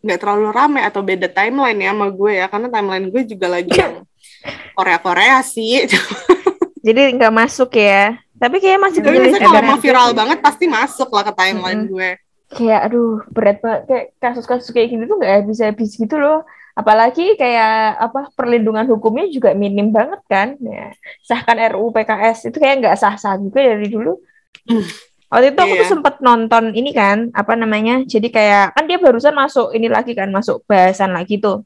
[0.00, 3.72] nggak terlalu ramai atau beda timeline ya sama gue ya, karena timeline gue juga lagi
[3.76, 4.00] yang
[4.76, 5.88] Korea-Korea sih.
[6.86, 8.16] Jadi nggak masuk ya.
[8.40, 10.16] Tapi kayak masih Tapi maksudnya kalau mau viral sih.
[10.16, 11.92] banget pasti masuk lah ke timeline Mm-mm.
[11.92, 12.10] gue.
[12.50, 17.70] kayak aduh berat banget kayak kasus-kasus kayak gini tuh nggak habis-habis gitu loh apalagi kayak
[17.96, 20.90] apa perlindungan hukumnya juga minim banget kan ya
[21.22, 24.18] sahkan RUU PKS itu kayak nggak sah-sah juga dari dulu
[24.66, 24.82] Hmm.
[25.30, 25.92] waktu itu aku tuh Iya.
[25.94, 30.28] sempet nonton ini kan apa namanya jadi kayak kan dia barusan masuk ini lagi kan
[30.28, 31.62] masuk bahasan lagi tuh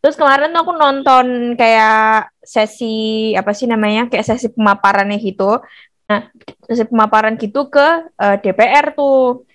[0.00, 2.94] terus kemarin tuh aku nonton kayak sesi
[3.32, 5.60] apa sih namanya kayak sesi pemaparannya gitu
[6.04, 6.28] nah
[6.68, 7.86] sesi pemaparan gitu ke
[8.20, 9.48] eh, DPR tuh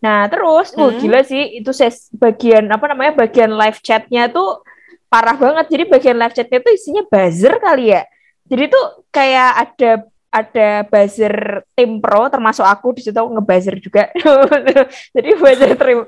[0.00, 0.96] Nah, terus, Hmm.
[0.96, 4.64] gila sih, itu ses bagian, apa namanya, bagian live chatnya tuh
[5.12, 5.66] parah banget.
[5.72, 8.02] Jadi bagian live chatnya tuh isinya buzzer kali ya.
[8.46, 9.90] Jadi tuh kayak ada
[10.32, 14.12] ada buzzer tim pro, termasuk aku, di situ aku ngebuzzer juga.
[15.16, 15.98] Jadi buzzer tim,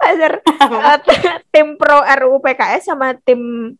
[0.00, 0.98] buzzer eh,
[1.48, 3.72] tim pro RUU PKS sama tim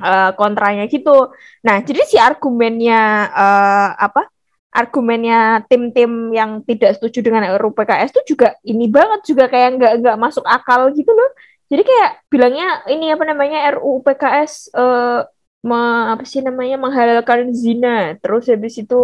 [0.00, 1.32] eh, kontranya gitu.
[1.64, 3.00] Nah, jadi si argumennya
[3.32, 4.33] eh, apa?
[4.74, 9.92] Argumennya tim-tim yang tidak setuju dengan RUU PKS itu juga ini banget juga kayak nggak
[10.02, 11.30] nggak masuk akal gitu loh.
[11.70, 15.20] Jadi kayak bilangnya ini apa namanya RUU PKS eh
[15.64, 18.18] me- apa sih namanya menghalalkan zina.
[18.22, 18.98] Terus habis itu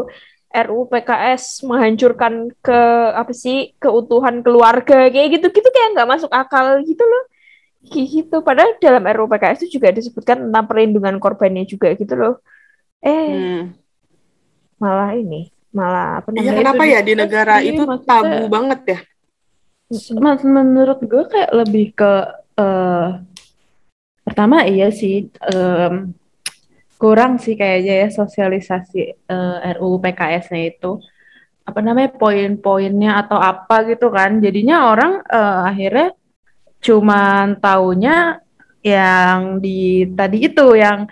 [0.51, 2.81] RUU PKS menghancurkan ke
[3.15, 7.25] apa sih keutuhan keluarga kayak gitu-gitu kayak nggak masuk akal gitu loh.
[7.81, 8.37] Gitu.
[8.45, 12.35] Padahal dalam RUU PKS itu juga disebutkan tentang perlindungan korbannya juga gitu loh.
[13.01, 13.63] Eh, Hmm.
[14.81, 18.39] malah ini malah apa Iya namanya kenapa itu ya di negara sih, itu maksudnya- tabu
[18.51, 18.99] banget ya?
[20.19, 22.13] Mas, menurut gue kayak lebih ke
[22.55, 23.09] eh,
[24.23, 26.15] pertama iya sih em,
[26.95, 31.01] kurang sih kayaknya ya sosialisasi eh, RUU PKS-nya itu.
[31.67, 34.39] Apa namanya poin-poinnya atau apa gitu kan.
[34.39, 36.09] Jadinya orang eh, akhirnya
[36.81, 38.41] cuman taunya
[38.81, 41.05] yang di tadi itu yang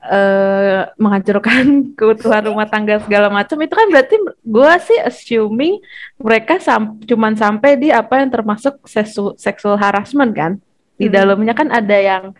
[0.00, 1.64] eh, menghancurkan
[1.98, 5.80] keutuhan rumah tangga segala macam itu kan berarti gue sih assuming
[6.16, 10.52] mereka sam cuman sampai di apa yang termasuk seksu sexual harassment kan.
[10.96, 11.14] Di Hmm.
[11.14, 12.32] dalamnya kan ada yang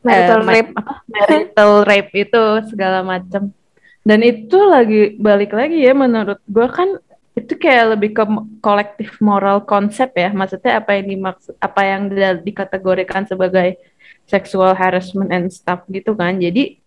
[0.00, 0.70] marital ma- rape.
[0.72, 3.52] apa marital rape itu segala macam.
[4.00, 6.96] Dan itu lagi balik lagi ya menurut gue kan
[7.36, 8.24] itu kayak lebih ke
[8.58, 10.32] kolektif moral konsep ya.
[10.32, 13.76] Maksudnya apa yang dimaksud apa yang di- dikategorikan sebagai
[14.24, 16.40] sexual harassment and stuff gitu kan.
[16.40, 16.79] Jadi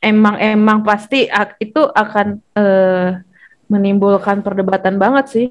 [0.00, 3.08] emang emang pasti ak- itu akan eh,
[3.66, 5.48] menimbulkan perdebatan banget sih.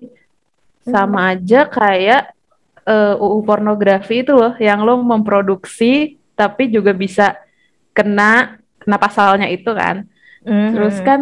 [0.85, 2.29] Sama aja kayak
[2.85, 7.33] eh, UU pornografi itu loh yang lo memproduksi tapi juga bisa
[7.91, 10.05] kena kena pasalnya itu kan.
[10.45, 11.05] Terus Mhm.
[11.05, 11.19] kan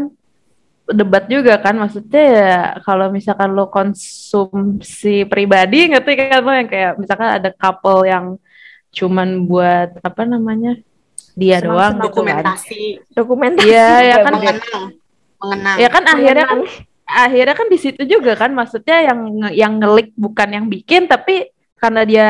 [0.84, 7.00] debat juga kan maksudnya ya kalau misalkan lo konsumsi pribadi ngerti kan lo yang kayak
[7.00, 8.36] misalkan ada couple yang
[8.92, 10.76] cuman buat apa namanya
[11.34, 14.34] dia doang Senang-senang gitu kan Dokumentasi, dokumentasi Iya, ya juga kan.
[14.34, 14.84] mengenang,
[15.42, 15.76] mengenang.
[15.78, 16.60] ya kan akhirnya kan
[17.04, 19.20] akhirnya kan di situ juga kan maksudnya yang
[19.52, 22.28] yang ngelik bukan yang bikin tapi karena dia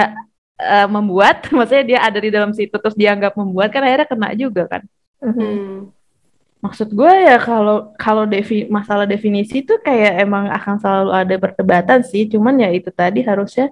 [0.56, 4.66] eh, membuat maksudnya dia ada di dalam situ terus dianggap membuat kan akhirnya kena juga
[4.68, 4.84] kan
[5.24, 5.40] Mhm.
[5.40, 5.78] Hmm.
[6.60, 12.00] maksud gue ya kalau kalau defi masalah definisi itu kayak emang akan selalu ada perdebatan
[12.04, 13.68] sih cuman ya itu tadi harusnya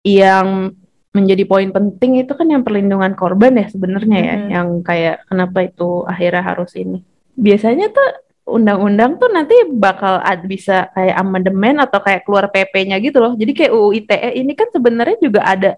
[0.00, 0.72] yang
[1.18, 4.48] menjadi poin penting itu kan yang perlindungan korban ya sebenarnya ya Mhm.
[4.48, 7.02] yang kayak kenapa itu akhirnya harus ini
[7.34, 8.08] biasanya tuh
[8.48, 13.52] undang-undang tuh nanti bakal ad, bisa kayak amandemen atau kayak keluar PP-nya gitu loh jadi
[13.52, 15.76] kayak UU ITE ini kan sebenarnya juga ada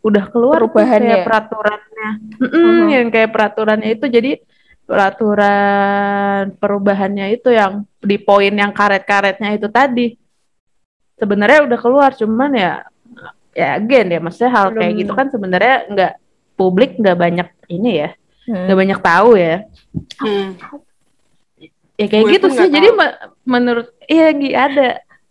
[0.00, 1.00] udah keluar Perubahannya.
[1.16, 2.08] kayak peraturannya
[2.40, 2.84] Mhm.
[2.90, 4.32] yang kayak peraturannya itu jadi
[4.84, 10.16] peraturan perubahannya itu yang di poin yang karet-karetnya itu tadi
[11.14, 12.72] sebenarnya udah keluar cuman ya
[13.52, 16.12] ya again ya maksudnya hal kayak gitu kan sebenarnya nggak
[16.54, 18.10] publik nggak banyak ini ya
[18.40, 18.66] Hmm.
[18.66, 19.56] nggak banyak tahu ya.
[20.18, 20.48] Hmm.
[21.94, 22.66] ya kayak Gue gitu sih.
[22.66, 24.86] jadi me- menurut iya ada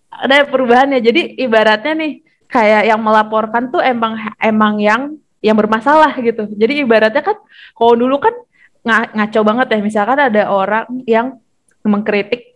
[0.09, 1.01] ada perubahannya.
[1.01, 2.11] Jadi ibaratnya nih
[2.47, 5.01] kayak yang melaporkan tuh emang emang yang
[5.41, 6.47] yang bermasalah gitu.
[6.53, 7.35] Jadi ibaratnya kan
[7.73, 8.35] kalau dulu kan
[8.81, 9.79] nga- ngaco banget ya.
[9.81, 11.41] Misalkan ada orang yang
[11.81, 12.55] mengkritik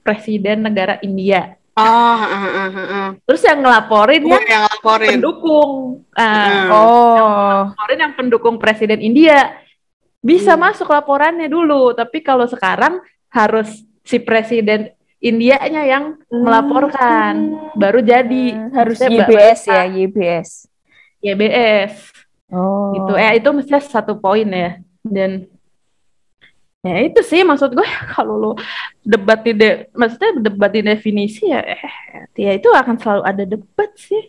[0.00, 3.08] presiden negara India Oh, ah, ah, ah.
[3.22, 5.08] terus yang ngelaporin Gue yang yang laporin.
[5.12, 5.70] pendukung
[6.12, 6.68] ah, Hmm.
[6.68, 7.58] Oh.
[7.70, 9.54] laporin yang pendukung presiden India
[10.18, 10.62] bisa Hmm.
[10.64, 13.68] masuk laporannya dulu tapi kalau sekarang harus
[14.02, 17.34] si presiden Indianya yang melaporkan
[17.74, 20.50] baru jadi Hmm, harus Maksudnya YBS ya, YBS.
[21.20, 21.94] YBS
[22.48, 22.94] Oh.
[22.94, 24.70] gitu eh itu mestinya satu poin ya
[25.02, 25.44] dan
[26.86, 28.50] ya itu sih maksud gue kalau lo
[29.02, 31.82] debat di de- maksudnya debat di definisi ya eh,
[32.38, 34.22] ya itu akan selalu ada debat sih.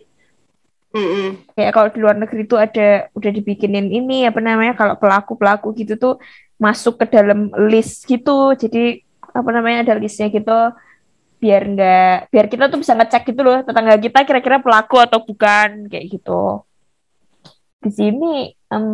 [0.90, 1.46] Mm-mm.
[1.54, 5.66] kayak kalau di luar negeri tuh ada udah dibikinin ini apa namanya kalau pelaku pelaku
[5.78, 6.14] gitu tuh
[6.58, 8.58] masuk ke dalam list gitu.
[8.58, 8.98] Jadi
[9.30, 10.50] apa namanya ada listnya gitu.
[11.42, 15.86] Biar nggak biar kita tuh bisa ngecek gitu loh tetangga kita kira-kira pelaku atau bukan
[15.90, 16.66] kayak gitu.
[17.80, 18.86] Di sini em,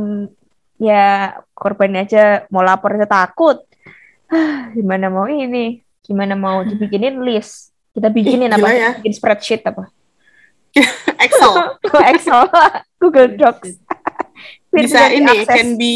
[0.77, 1.05] ya
[1.53, 3.61] korbannya aja mau lapor aja takut
[4.27, 8.91] Ah, gimana mau ini gimana mau dibikinin list kita bikinin Ih, apa ya.
[8.99, 9.87] bikin spreadsheet apa
[11.23, 11.53] Excel.
[12.11, 12.43] Excel
[13.01, 13.79] Google Docs
[14.69, 15.49] Bisa ini diakses.
[15.49, 15.95] can be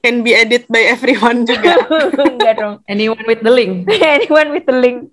[0.00, 1.76] can be edit by everyone juga.
[2.16, 5.06] enggak dong anyone with the link anyone with the link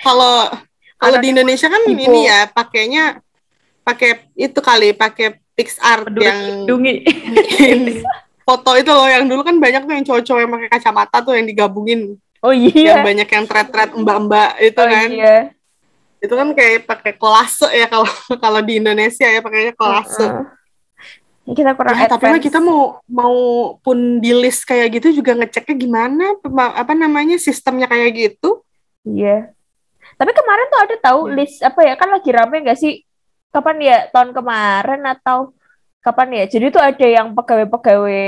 [0.00, 0.48] Kalau
[0.96, 2.00] kalau di Indonesia kan typo.
[2.00, 3.20] ini ya pakainya
[3.82, 6.40] pakai itu kali pakai PixArt peduli yang
[7.32, 7.80] bikin
[8.46, 11.46] foto itu loh yang dulu kan banyak tuh yang cowok-cowok yang pakai kacamata tuh yang
[11.48, 12.00] digabungin.
[12.44, 15.08] Oh yang iya banyak yang thread-thread mbak-mbak itu oh kan.
[15.10, 15.36] iya.
[16.20, 18.06] Itu kan kayak pakai kolase ya kalau
[18.44, 20.22] kalau di Indonesia ya pakainya kolase.
[20.22, 20.44] Heeh.
[21.46, 23.36] Ya, kita kurang Ya, tapi kita mau mau
[23.78, 26.34] pun di list kayak gitu juga ngeceknya gimana?
[26.74, 28.66] Apa namanya sistemnya kayak gitu?
[29.06, 29.54] Iya.
[30.18, 31.34] Tapi kemarin tuh ada tahu Iya.
[31.38, 31.94] list apa ya?
[31.94, 33.05] Kan lagi rame nggak sih
[33.56, 33.98] kapan ya?
[34.12, 35.56] Tahun kemarin atau
[36.04, 36.44] kapan ya?
[36.52, 38.24] Jadi tuh ada yang pegawai-pegawai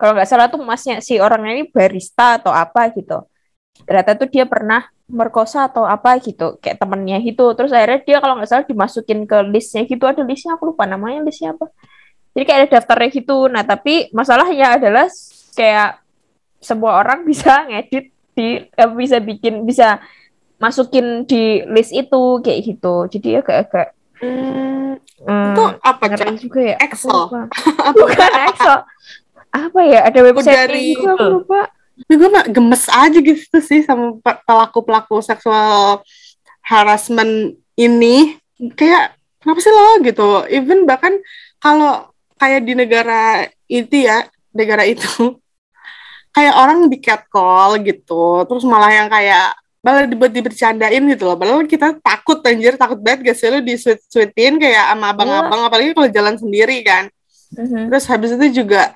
[0.00, 3.20] kalau nggak salah tuh masnya si orangnya ini barista atau apa gitu.
[3.84, 7.52] Ternyata tuh dia pernah merkosa atau apa gitu kayak temennya gitu.
[7.52, 10.04] Terus akhirnya dia kalau nggak salah dimasukin ke listnya gitu.
[10.08, 11.68] Ada listnya aku lupa namanya listnya apa.
[12.32, 13.36] Jadi kayak ada daftarnya gitu.
[13.52, 15.06] Nah tapi masalahnya adalah
[15.52, 16.00] kayak
[16.64, 20.00] semua orang bisa ngedit di eh, bisa bikin bisa
[20.56, 23.04] masukin di list itu kayak gitu.
[23.12, 26.36] Jadi agak-agak Hmm, hmm, itu apa Cak?
[26.36, 27.20] juga ya Excel?
[28.00, 28.78] bukan Excel
[29.50, 31.60] apa ya ada website dari- juga aku lupa
[32.00, 36.00] Tapi gue mah gemes aja gitu sih sama pe- pelaku-pelaku seksual
[36.64, 38.40] harassment ini.
[38.72, 40.48] Kayak, kenapa sih lo gitu?
[40.48, 41.20] Even bahkan
[41.60, 42.08] kalau
[42.40, 44.24] kayak di negara itu ya,
[44.56, 45.36] negara itu,
[46.36, 51.36] kayak orang di catcall gitu, terus malah yang kayak malah dibuat dibercandain gitu loh.
[51.40, 56.08] Padahal kita takut anjir, takut banget gak sih lo disuit-suitin kayak sama abang-abang, apalagi kalau
[56.12, 57.08] jalan sendiri kan.
[57.56, 57.88] Mhm.
[57.88, 58.92] Terus habis itu juga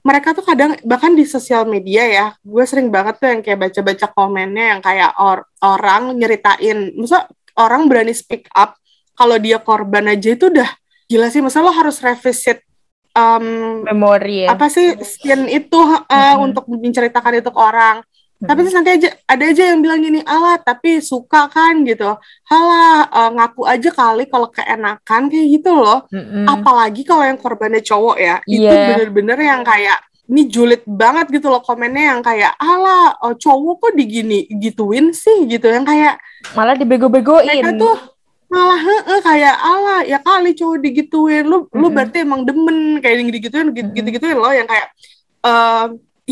[0.00, 4.06] mereka tuh kadang bahkan di sosial media ya, gue sering banget tuh yang kayak baca-baca
[4.16, 7.28] komennya yang kayak or- orang nyeritain, masa
[7.58, 8.78] orang berani speak up
[9.12, 10.70] kalau dia korban aja itu udah
[11.04, 12.64] gila sih, masa lo harus revisit
[13.12, 16.46] um, memori ya apa sih scene itu uh, Mhm.
[16.48, 18.00] untuk menceritakan itu ke orang.
[18.40, 22.08] Tapi terus nanti aja ada aja yang bilang gini, alah tapi suka kan gitu.
[22.48, 26.48] Halah uh, ngaku aja kali kalau keenakan kayak gitu loh Mhm.
[26.48, 28.96] apalagi kalau yang korbannya cowok ya itu Iya.
[28.96, 33.92] bener-bener yang kayak ini julid banget gitu loh komennya yang kayak ala oh, cowok kok
[33.94, 36.16] digini gituin sih gitu yang kayak
[36.54, 37.96] malah dibego-begoin mereka tuh
[38.46, 41.90] malah heeh kayak ala ya kali cowok digituin lu lu Mm-mm.
[41.92, 44.10] berarti emang demen kayak digituin gitu Mm-mm.
[44.10, 44.88] gituin loh yang kayak
[45.42, 45.84] eh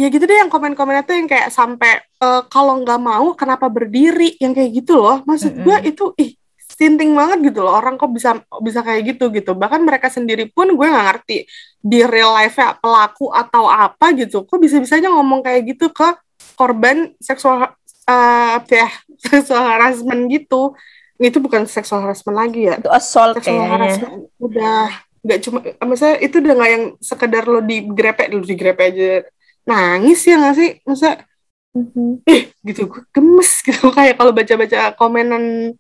[0.05, 4.39] ya gitu deh yang komen-komennya tuh yang kayak sampai eh, kalau nggak mau kenapa berdiri?
[4.39, 5.17] Yang kayak gitu loh.
[5.27, 5.65] Maksud Mm-mm.
[5.67, 6.39] gua itu ih
[6.79, 7.75] sinting banget gitu loh.
[7.75, 9.51] Orang kok bisa bisa kayak gitu gitu.
[9.59, 11.39] Bahkan mereka sendiri pun gue nggak ngerti
[11.83, 14.47] di real life nya pelaku atau apa gitu.
[14.47, 16.15] Kok bisa bisanya ngomong kayak gitu ke
[16.55, 17.75] korban seksual
[18.09, 18.89] apa ya
[19.27, 20.79] seksual harassment gitu.
[21.19, 22.79] Itu bukan seksual harassment lagi ya.
[22.79, 23.75] Itu assault seksual kayaknya.
[23.75, 24.23] harassment.
[24.39, 24.87] Udah.
[25.19, 29.27] Nggak cuma maksudnya itu udah nggak yang sekedar lo digrepe lo digrepe aja
[29.69, 30.71] nangis ya nggak sih?
[30.89, 31.09] Masa
[31.77, 32.25] Mhm.
[32.65, 33.93] gitu gue gemes gitu.
[33.97, 35.77] Kayak kalau baca-baca komenan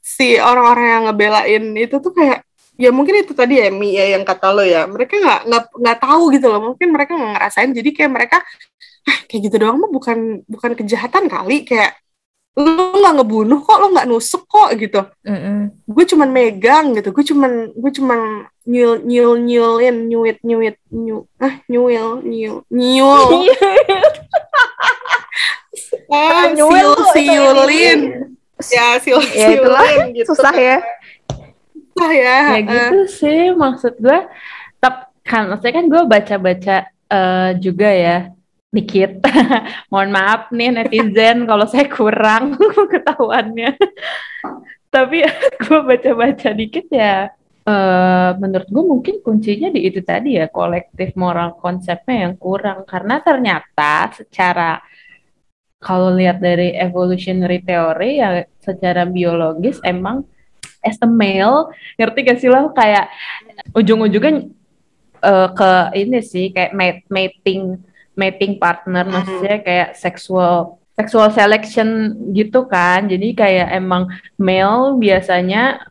[0.00, 2.42] si orang-orang yang ngebelain itu tuh kayak
[2.80, 4.88] ya mungkin itu tadi ya Mi ya yang kata lo ya.
[4.88, 6.60] Mereka nggak nggak nggak tahu gitu loh.
[6.72, 7.70] Mungkin mereka nggak ngerasain.
[7.76, 8.36] Jadi kayak mereka
[9.08, 11.62] ah kayak gitu doang mah bukan bukan kejahatan kali.
[11.68, 11.92] Kayak
[12.58, 15.00] lo nggak ngebunuh kok lo nggak nusuk kok gitu.
[15.22, 15.86] Mhm.
[15.86, 17.14] gue cuman megang gitu.
[17.14, 18.20] Gue cuman gue cuman
[18.68, 22.56] nyul nyul nyulin nyuit nyuit nyu ah nyuil nyul.
[22.74, 23.48] Nyul.
[26.10, 28.00] Ah Nyuil itu siulin.
[28.58, 29.86] Ya siul ya itulah.
[29.86, 30.30] siulin gitu.
[30.34, 30.78] Susah ya.
[31.94, 34.18] Susah ya ya gitu sih maksud gue
[34.78, 36.76] tap kan maksudnya kan gue baca-baca
[37.10, 38.30] eh, juga ya
[38.68, 39.24] dikit.
[39.92, 42.56] Mohon maaf nih netizen kalau saya kurang
[42.92, 43.76] ketahuannya.
[44.88, 45.18] Tapi
[45.64, 47.28] gue baca-baca dikit ya.
[47.68, 52.88] Eh, menurut gue mungkin kuncinya di itu tadi ya kolektif moral konsepnya yang kurang.
[52.88, 54.80] Karena ternyata secara
[55.78, 60.26] kalau lihat dari evolutionary theory ya secara biologis emang
[60.82, 62.72] as a male ngerti gak sih lo?
[62.72, 63.12] Kayak
[63.76, 64.48] ujung-ujungnya
[65.20, 66.72] eh, ke ini sih kayak
[67.12, 67.87] mating
[68.18, 69.12] mating partner Mhm.
[69.14, 71.88] maksudnya kayak sexual sexual selection
[72.34, 75.86] gitu kan jadi kayak emang male biasanya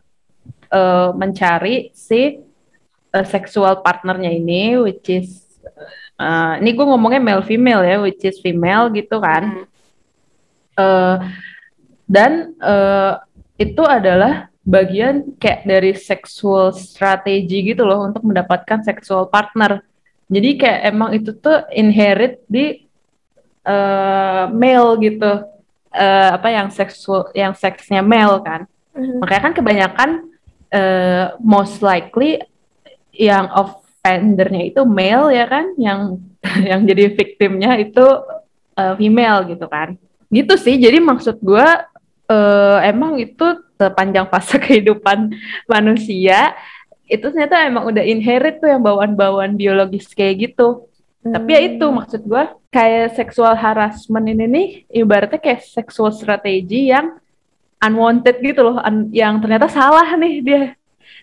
[0.68, 2.44] eh, mencari si
[3.08, 5.48] eh, sexual partnernya ini which is
[6.20, 9.66] eh, ini gue ngomongnya male female ya which is female gitu kan Hmm.
[10.78, 11.16] Eh,
[12.06, 13.12] dan eh,
[13.58, 19.80] itu adalah bagian kayak dari sexual strategi gitu loh untuk mendapatkan sexual partner.
[20.28, 22.84] Jadi kayak emang itu tuh inherit di
[23.64, 25.32] eh, male gitu.
[25.88, 28.60] Eh, apa yang seksual yang seksnya male kan.
[28.92, 29.24] Mhm.
[29.24, 30.10] Makanya kan kebanyakan
[30.68, 32.44] eh, most likely
[33.16, 36.20] yang offendernya itu male ya kan, yang
[36.70, 38.04] yang jadi victimnya itu
[38.76, 39.96] eh, female gitu kan.
[40.28, 40.76] Gitu sih.
[40.76, 41.88] Jadi maksud gua
[42.28, 45.32] eh, emang itu sepanjang fase kehidupan
[45.70, 46.52] manusia
[47.08, 50.84] itu ternyata emang udah inherit tuh yang bawaan-bawaan biologis kayak gitu.
[51.18, 57.18] Tapi ya itu maksud gua kayak sexual harassment ini nih ibaratnya kayak sexual strategi yang
[57.80, 60.62] unwanted gitu loh, un- yang ternyata salah nih dia.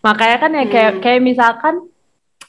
[0.04, 1.02] Makanya kan ya kayak Hmm.
[1.02, 1.76] kayak misalkan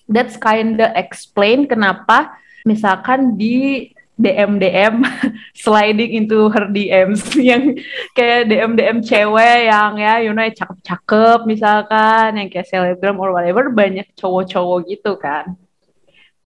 [0.06, 5.04] that's kinda explain kenapa misalkan di DM DM
[5.64, 7.76] sliding into her DMs yang
[8.16, 13.36] kayak DM DM cewek yang ya you know yang cakep-cakep misalkan yang kayak selebgram or
[13.36, 15.52] whatever banyak cowok-cowok gitu kan.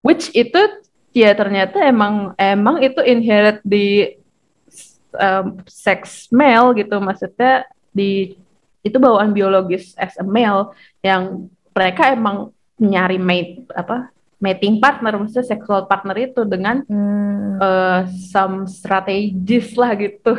[0.03, 0.59] Which itu
[1.15, 4.19] ya ternyata emang emang itu inherit di
[5.15, 8.39] um, sex male gitu maksudnya di
[8.81, 10.73] itu bawaan biologis as a male
[11.05, 14.09] yang mereka emang nyari mate apa
[14.41, 17.61] mating partner, maksudnya sexual partner itu dengan Hmm.
[17.61, 18.01] eh,
[18.33, 20.33] some strategis lah gitu.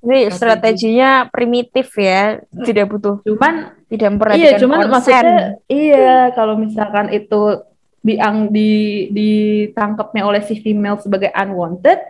[0.00, 0.36] Ini Strategi.
[0.36, 4.92] strateginya primitif ya, tidak butuh, Cuman tidak iya, memperhatikan cuman konsen.
[4.92, 5.36] maksudnya
[5.68, 7.64] iya kalau misalkan itu
[8.00, 8.72] diang di
[9.12, 12.00] ditangkapnya oleh si female sebagai unwanted,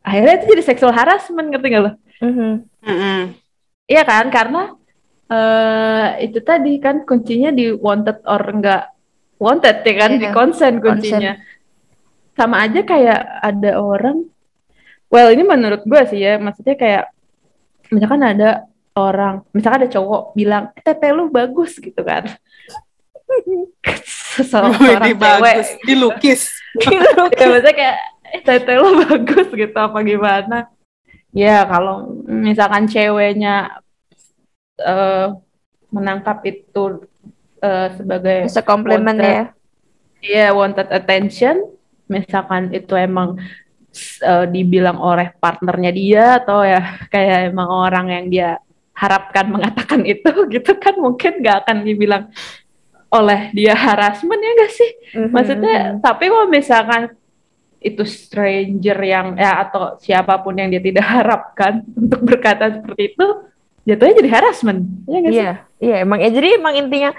[0.00, 1.92] akhirnya itu jadi sexual harassment ngerti nggak lo?
[2.22, 2.50] Mhm.
[2.78, 3.20] Mm-mm.
[3.86, 4.30] Iya kan?
[4.30, 4.62] Karena
[5.26, 8.86] eh itu tadi kan kuncinya di wanted or enggak
[9.42, 11.32] wanted ya kan, Iya, di consent kuncinya.
[12.38, 14.24] Sama aja kayak ada orang,
[15.10, 17.04] well ini menurut gue sih ya, maksudnya kayak
[17.90, 22.24] misalkan ada orang, misalkan ada cowok bilang, "Eh, tete lu bagus gitu kan.
[24.36, 26.40] Seseorang Wih, cewek, bagus, dilukis.
[27.36, 27.96] ya maksudnya kayak,
[28.32, 30.58] eh, tete lu bagus gitu apa gimana.
[31.32, 33.80] Ya kalau misalkan ceweknya
[34.80, 35.26] eh,
[35.92, 37.04] menangkap itu
[37.62, 38.38] eh, sebagai
[39.22, 39.44] wanted- ya.
[40.22, 41.56] Iya, wanted attention.
[42.06, 43.38] Misalkan itu emang
[44.22, 46.80] eh, dibilang oleh partnernya dia atau ya
[47.12, 48.48] kayak emang orang yang dia
[48.92, 52.24] harapkan mengatakan itu gitu kan mungkin nggak akan dibilang
[53.12, 54.90] oleh dia harassment ya nggak sih?
[55.16, 55.98] Mhm, Maksudnya mhm.
[56.00, 57.02] tapi kalau misalkan
[57.82, 63.26] itu stranger yang ya atau siapa pun yang dia tidak harapkan untuk berkata seperti itu
[63.82, 65.42] jatuhnya jadi harassment ya nggak sih?
[65.42, 65.52] Iya,
[65.82, 67.10] iya emang ya jadi emang intinya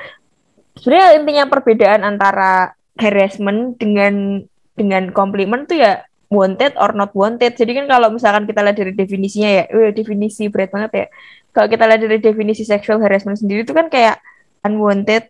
[0.83, 4.43] sebenarnya intinya perbedaan antara harassment dengan
[4.75, 6.03] dengan komplimen tuh ya
[6.33, 7.55] wanted or not wanted.
[7.55, 11.05] Jadi kan kalau misalkan kita lihat dari definisinya ya, wih, definisi berat banget ya.
[11.53, 14.17] Kalau kita lihat dari definisi sexual harassment sendiri itu kan kayak
[14.65, 15.29] unwanted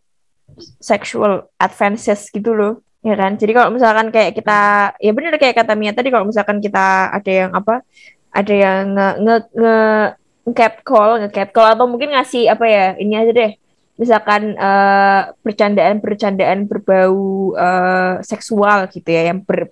[0.79, 2.73] sexual advances gitu loh.
[3.03, 3.35] Ya kan?
[3.35, 4.59] Jadi kalau misalkan kayak kita
[4.95, 7.83] ya bener kayak kata Mia tadi kalau misalkan kita ada yang apa?
[8.33, 9.77] Ada yang nge nge, nge
[10.55, 12.85] cap call, nge cap call atau mungkin ngasih apa ya?
[12.95, 13.51] Ini aja deh.
[13.93, 19.69] Misalkan eh, bercandaan-bercandaan berbau eh, seksual gitu ya yang ber,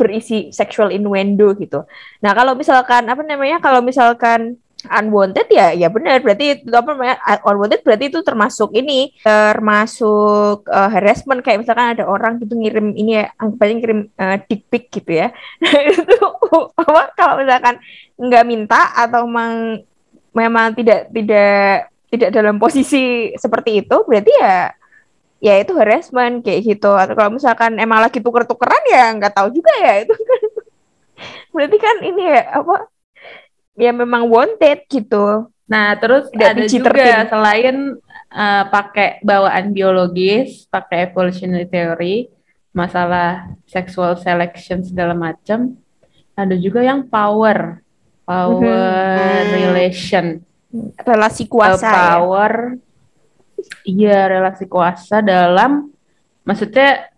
[0.00, 1.84] berisi sexual innuendo gitu.
[2.24, 3.60] Nah, kalau misalkan apa namanya?
[3.60, 4.56] Kalau misalkan
[4.88, 10.88] unwanted ya ya benar berarti itu apa namanya unwanted berarti itu termasuk ini termasuk eh,
[10.88, 14.84] harassment kayak misalkan ada orang gitu ngirim ini ya anggap aja ngirim eh, dick pic
[14.88, 15.28] gitu ya
[15.60, 16.26] nah itu
[16.80, 17.76] apa kalau misalkan
[18.16, 19.84] nggak minta atau memang
[20.32, 24.74] memang tidak tidak tidak dalam posisi seperti itu berarti ya
[25.40, 29.72] ya itu harassment kayak gitu atau kalau misalkan emang lagi tuker-tukeran ya nggak tahu juga
[29.80, 30.40] ya itu kan
[31.54, 32.76] berarti kan ini ya apa
[33.78, 36.82] ya memang wanted gitu Nah, terus Tidak ada PG-13.
[36.82, 37.76] juga selain
[38.34, 42.26] eh, pakai bawaan biologis, pakai evolutionary theory,
[42.74, 45.78] masalah sexual selection segala macam,
[46.34, 47.78] ada juga yang power,
[48.26, 48.82] power
[49.46, 49.50] Mhm.
[49.54, 50.26] relation,
[51.02, 52.52] relasi kuasa ya power,
[53.82, 55.90] iya relasi kuasa dalam,
[56.46, 57.10] maksudnya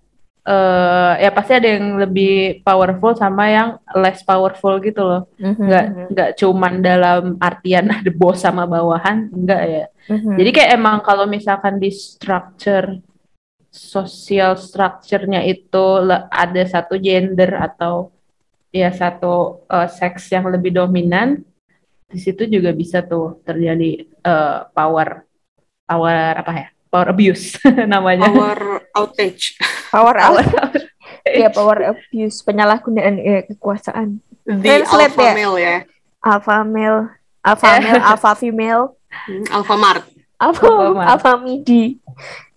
[0.42, 5.22] eh ya pasti ada yang lebih powerful sama yang less powerful gitu loh.
[5.38, 10.34] Mhm, nggak nggak cuman dalam artian ada bos sama bawahan enggak ya mhm.
[10.42, 12.98] jadi kayak emang kalau misalkan di structure
[13.72, 15.84] sosial structure-nya itu
[16.28, 18.12] ada satu gender atau
[18.68, 21.40] ya satu eh, seks yang lebih dominan
[22.12, 25.24] di situ juga bisa tuh terjadi eh, power
[25.82, 27.56] power apa ya power abuse
[27.88, 28.60] namanya Power
[28.92, 29.56] outage.
[29.88, 30.70] power out Power
[31.24, 35.34] ya power abuse penyalahgunaan eh, kekuasaan The Translate alpha ya?
[35.34, 35.76] male ya.
[36.20, 37.00] alpha male
[37.40, 39.76] alpha male alpha female Hmm, alpha
[40.40, 41.04] Alphamart.
[41.04, 42.00] alpha midi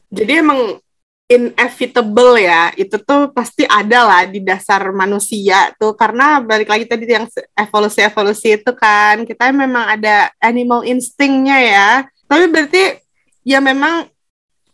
[0.07, 0.79] Jadi emang
[1.25, 7.09] inevitable ya, itu tuh pasti ada lah di dasar manusia tuh karena balik lagi tadi
[7.09, 7.25] yang
[7.57, 11.89] evolusi-evolusi itu kan kita memang ada animal instingnya ya.
[12.29, 13.01] Tapi berarti
[13.41, 14.05] ya memang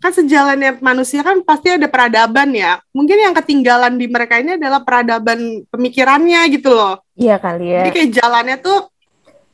[0.01, 2.83] kan sejalannya manusia kan pasti ada peradaban ya.
[2.91, 6.99] Mungkin yang ketinggalan di mereka ini adalah peradaban pemikirannya gitu loh.
[7.15, 8.90] iya kali ya Jadi kayak jalannya tuh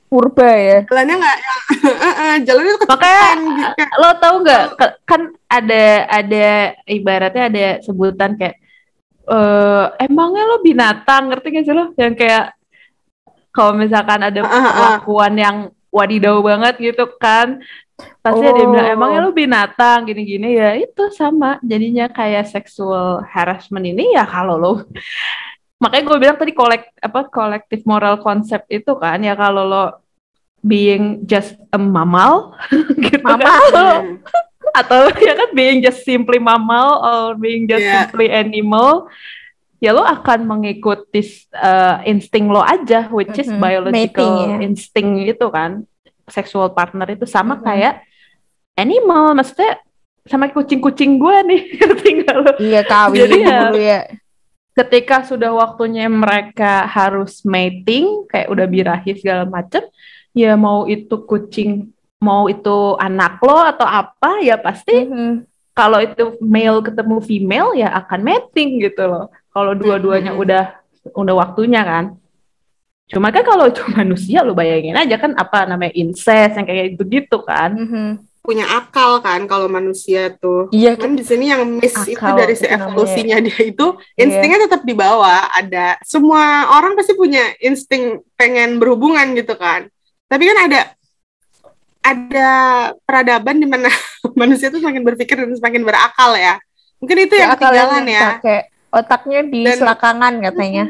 [0.07, 1.37] purba ya jalannya nggak
[2.31, 3.27] yang jalannya tuh Makanya
[3.75, 3.95] gitu.
[3.99, 4.63] Lo tau nggak
[5.03, 6.47] kan ada ada
[6.83, 8.55] ibaratnya ada sebutan kayak
[9.27, 12.55] eh emangnya lo binatang ngerti gak sih lo yang kayak
[13.51, 14.71] kalau misalkan ada Ah, ah, ah.
[14.71, 15.57] perlakuan yang
[15.89, 17.59] wadidaw banget gitu kan
[18.21, 18.95] pasti ada yang bilang Oh.
[18.95, 24.73] emangnya lo binatang gini-gini ya itu sama jadinya kayak sexual harassment ini ya kalau lo
[25.77, 29.83] makanya gue bilang tadi kolek apa kolektif moral konsep itu kan ya kalau lo
[30.59, 32.57] being just a mammal
[33.03, 33.61] gitu kan Mammal.
[33.71, 34.17] hmm.
[34.73, 38.09] atau ya kan being just simply mammal or being just Iya.
[38.09, 39.05] simply animal
[39.77, 41.21] ya lo akan mengikuti
[41.53, 43.61] uh, insting lo aja which is Mhm.
[43.61, 44.57] biological Mating, ya.
[44.65, 45.85] insting itu kan
[46.25, 47.63] sexual partner itu sama Mhm.
[47.63, 47.93] kayak
[48.73, 49.77] animal maksudnya
[50.25, 53.99] sama kucing-kucing gue nih ngerti nggak lo Iya kawin Jadi ya- dulu ya.
[54.77, 59.81] Ketika sudah waktunya mereka harus mating kayak udah birahi segala macem
[60.37, 61.89] ya mau itu kucing
[62.21, 65.49] mau itu anak lo atau apa ya pasti Mhm.
[65.73, 70.41] kalau itu male ketemu female ya akan mating gitu loh kalau dua-duanya Mhm.
[70.41, 70.63] udah
[71.17, 72.13] udah waktunya kan
[73.07, 77.41] cuma kan kalau itu manusia lo bayangin aja kan apa namanya incest yang kayak gitu-gitu
[77.41, 78.26] kan Mhm.
[78.47, 80.71] Punya akal kan kalau manusia tuh.
[80.71, 82.87] Iya Kan di sini yang miss itu Akal dari si itu namanya.
[82.87, 83.85] evolusinya dia itu
[84.15, 84.23] Iya.
[84.23, 85.51] instingnya tetap dibawa.
[85.51, 86.41] Ada semua
[86.71, 89.91] orang pasti punya insting pengen berhubungan gitu kan.
[90.25, 90.81] Tapi kan ada
[92.01, 92.49] ada
[93.03, 93.91] peradaban di mana
[94.39, 96.55] manusia tuh semakin berpikir dan semakin berakal ya.
[96.97, 98.27] Mungkin itu yang akal ketinggalan yang ya.
[98.39, 98.57] pakai
[98.89, 100.85] otaknya di Dan- selakangan katanya.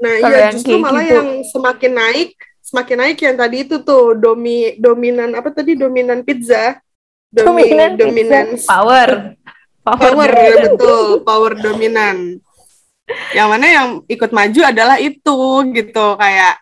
[0.00, 1.12] Nah, iya yang justru malah gitu.
[1.14, 2.30] yang semakin naik,
[2.70, 5.74] semakin naik yang tadi itu tuh domi dominan apa tadi?
[5.74, 6.78] Dominan pizza.
[7.30, 8.02] Domi, Dominan pizza.
[8.06, 8.62] dominance.
[8.70, 9.10] Power.
[9.80, 12.38] Power, power ya betul, power dominan.
[13.34, 15.38] Yang mana yang ikut maju adalah itu
[15.74, 16.06] gitu.
[16.14, 16.54] Kayak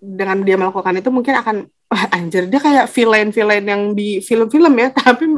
[0.00, 1.56] dengan dia melakukan itu mungkin akan
[1.90, 4.88] wah anjir dia kayak villain-villain yang di film-film ya.
[4.96, 5.28] Tapi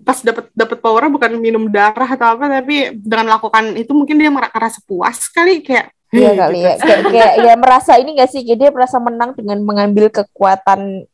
[0.00, 4.30] pas dapat dapat powernya bukan minum darah atau apa tapi dengan melakukan itu mungkin dia
[4.32, 6.74] merasa puas kali kayak Iya "Hei," kali ya.
[6.78, 8.42] Kayak, kayak ya merasa ini gak sih?
[8.42, 11.06] Jadi dia merasa menang dengan mengambil kekuatan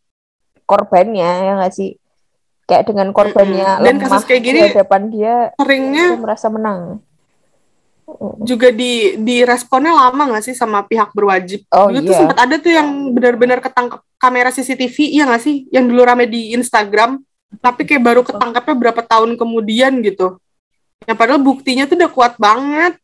[0.65, 2.01] korbannya ya nggak sih?
[2.67, 3.85] Kayak dengan korbannya Mm-mm.
[3.87, 6.81] Dan lemah kasus kayak gini di hadapan dia, seringnya dia merasa menang.
[8.39, 12.21] juga di di responnya lama nggak sih sama pihak berwajib Oh dulu tuh iya.
[12.23, 16.55] sempat ada tuh yang benar-benar ketangkep kamera CCTV iya nggak sih yang dulu rame di
[16.55, 17.19] Instagram
[17.59, 20.39] tapi kayak baru ketangkapnya berapa tahun kemudian gitu
[21.03, 22.95] yang padahal buktinya tuh udah kuat banget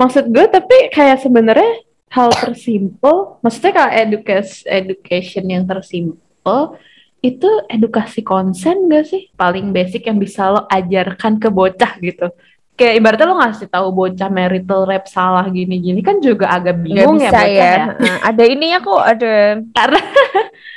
[0.00, 6.80] maksud gue tapi kayak sebenarnya hal tersimpel maksudnya kalau education education yang tersimpel
[7.20, 9.28] itu edukasi konsen gak sih?
[9.36, 12.32] Paling basic yang bisa lo ajarkan ke bocah gitu.
[12.72, 17.28] Kayak ibaratnya lo ngasih tahu bocah marital rap salah gini-gini kan juga agak bingung ya
[17.28, 17.72] bisa bocah ya.
[17.76, 19.32] ya, Nah, ada ininya kok, ada
[19.76, 20.00] karena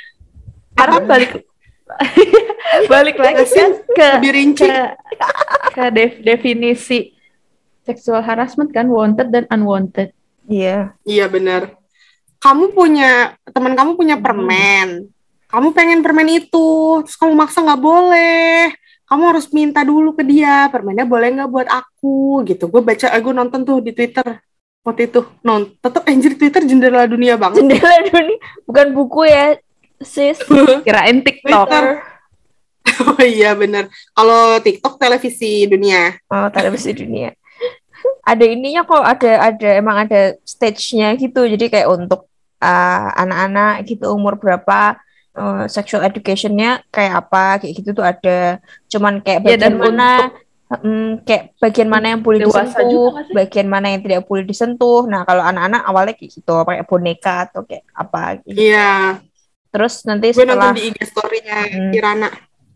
[0.78, 1.30] karena balik
[2.92, 4.68] balik lagi kan ke lebih rinci.
[4.68, 4.76] ke,
[5.72, 7.16] ke def- definisi
[7.84, 10.10] sexual harassment kan wanted dan unwanted.
[10.48, 10.92] Iya.
[11.04, 11.76] iya benar.
[12.40, 15.08] Kamu punya teman kamu punya permen.
[15.48, 18.72] Kamu pengen permen itu terus kamu maksa nggak boleh.
[19.04, 22.68] Kamu harus minta dulu ke dia permennya boleh nggak buat aku gitu.
[22.68, 24.40] Gue baca gue nonton tuh di twitter
[24.84, 25.24] waktu itu.
[25.40, 27.64] Nonton tetap anjir twitter jendela dunia banget.
[27.64, 28.36] Jendela dunia
[28.68, 29.56] bukan buku ya,
[30.04, 30.40] sis.
[30.86, 31.68] kirain TikTok.
[31.68, 31.86] Twitter.
[33.08, 33.88] oh iya benar.
[34.12, 36.12] Kalau TikTok televisi dunia.
[36.28, 37.32] Oh, televisi dunia.
[38.24, 41.44] Ada ininya kok, ada ada emang ada stage-nya gitu.
[41.44, 42.26] Jadi kayak untuk
[42.64, 44.96] uh, anak-anak gitu umur berapa
[45.36, 48.58] uh, sexual education-nya kayak apa kayak gitu tuh ada.
[48.88, 50.08] Cuman kayak Ya, bagian dan mana
[50.72, 55.04] mm, kayak bagian mana yang boleh disentuh, bagian mana yang tidak boleh disentuh.
[55.04, 58.56] Nah, kalau anak-anak awalnya kayak gitu, pakai boneka atau kayak apa gitu.
[58.56, 59.20] iya
[59.74, 61.90] Terus nanti gue setelah nonton di IG story-nya Hmm.
[61.90, 62.28] Kirana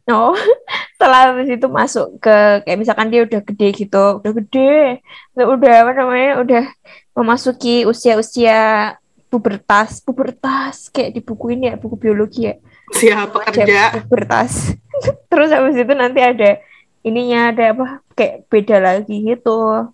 [0.08, 0.32] Oh,
[0.96, 5.04] setelah habis itu masuk ke kayak misalkan dia udah gede gitu, udah gede,
[5.36, 6.64] udah, udah apa namanya, udah
[7.12, 8.96] memasuki usia-usia
[9.28, 12.56] pubertas, pubertas kayak di buku ini ya, buku biologi ya,
[12.96, 14.72] siapa kerja pubertas.
[15.30, 16.56] Terus habis itu nanti ada
[17.04, 17.86] ininya ada apa
[18.16, 19.92] kayak beda lagi gitu.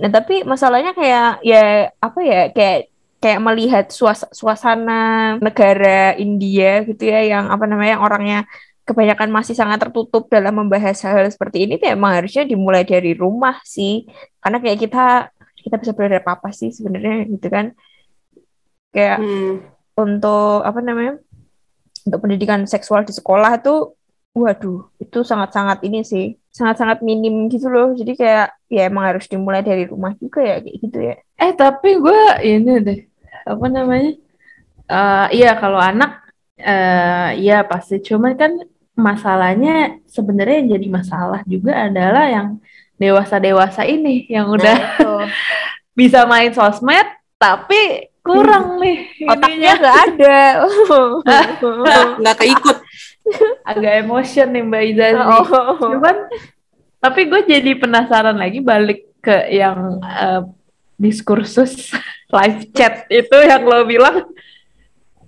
[0.00, 2.88] Nah, tapi masalahnya kayak ya apa ya kayak
[3.20, 8.38] kayak melihat suas suasana negara India gitu ya yang apa namanya yang orangnya
[8.90, 13.62] kebanyakan masih sangat tertutup dalam membahas hal seperti ini tuh emang harusnya dimulai dari rumah
[13.62, 14.02] sih
[14.42, 15.06] karena kayak kita
[15.62, 17.66] kita bisa belajar apa apa sih sebenarnya gitu kan
[18.90, 19.62] kayak Hmm.
[19.94, 21.14] untuk apa namanya
[22.06, 23.94] untuk pendidikan seksual di sekolah tuh
[24.32, 29.62] waduh itu sangat-sangat ini sih sangat-sangat minim gitu loh jadi kayak ya emang harus dimulai
[29.62, 33.00] dari rumah juga ya kayak gitu ya Eh tapi gue ini deh
[33.48, 34.12] apa namanya?
[34.90, 36.20] Eh iya kalau anak
[36.60, 38.52] eh iya pasti cuman kan
[39.00, 42.48] masalahnya sebenarnya yang jadi masalah juga adalah yang
[43.00, 44.76] dewasa-dewasa ini yang udah
[45.98, 47.08] bisa main sosmed
[47.40, 49.80] tapi kurang nih otaknya ininya.
[49.80, 50.38] nggak ada
[52.20, 52.78] nggak keikut
[53.64, 55.22] agak emotion nih Mbak Izazi.
[55.22, 55.76] oh.
[55.78, 56.16] Cuman
[57.00, 60.42] tapi gue jadi penasaran lagi balik ke yang eh,
[61.00, 61.96] diskursus
[62.36, 64.28] live chat itu yang lo bilang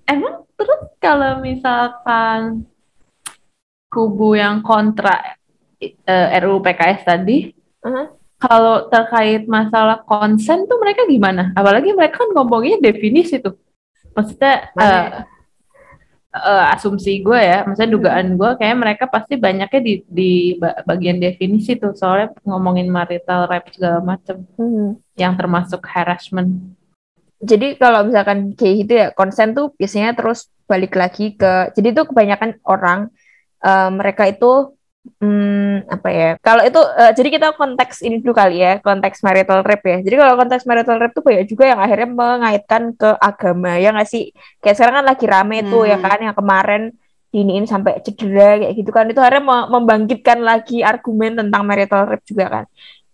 [0.05, 2.69] emang terus kalau misalkan
[3.93, 5.37] kubu yang kontra
[5.77, 7.53] eh, RUU PKS tadi
[7.85, 8.09] Hah?
[8.41, 11.55] kalau terkait masalah konsen tuh mereka gimana?
[11.55, 13.55] Apalagi mereka kan ngomongnya definisi tuh.
[14.17, 15.09] Maksudnya eh,
[16.33, 21.77] uh, asumsi gue ya, maksudnya dugaan gue kayak mereka pasti banyaknya di di bagian definisi
[21.77, 24.99] tuh soalnya ngomongin marital rape segala macem hmm.
[25.15, 26.75] yang termasuk harassment.
[27.43, 32.07] Jadi kalau misalkan kayak gitu ya konsen tuh biasanya terus balik lagi ke jadi tuh
[32.11, 33.11] kebanyakan orang
[33.65, 34.75] uh, mereka itu
[35.19, 36.31] Hmm, apa ya?
[36.39, 39.99] Kalau itu uh, jadi kita konteks ini dulu kali ya, konteks marital rape ya.
[39.99, 44.07] Jadi kalau konteks marital rape itu banyak juga yang akhirnya mengaitkan ke agama ya nggak
[44.07, 44.31] sih?
[44.63, 45.71] Kayak sekarang kan lagi rame hmm.
[45.75, 46.83] tuh ya kan yang kemarin
[47.35, 52.47] diniin sampai cedera kayak gitu kan itu akhirnya membangkitkan lagi argumen tentang marital rape juga
[52.47, 52.65] kan.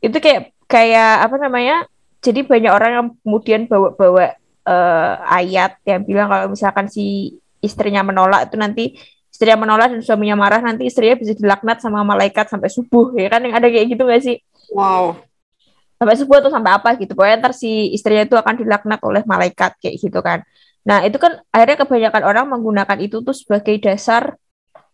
[0.04, 1.88] Itu kayak kayak apa namanya?
[2.20, 4.36] Jadi banyak orang yang kemudian bawa-bawa
[4.68, 7.32] uh, ayat yang bilang kalau misalkan si
[7.64, 8.84] istrinya menolak itu nanti
[9.38, 13.30] istri yang menolak dan suaminya marah nanti istrinya bisa dilaknat sama malaikat sampai subuh ya
[13.30, 13.38] kan?
[13.46, 14.36] Yang ada kayak gitu gak sih?
[14.74, 15.14] Wow.
[15.94, 17.14] Sampai subuh atau sampai apa gitu.
[17.14, 20.42] Pokoknya ntar si istrinya itu akan dilaknat oleh malaikat kayak gitu kan.
[20.82, 24.34] Nah itu kan akhirnya kebanyakan orang menggunakan itu tuh sebagai dasar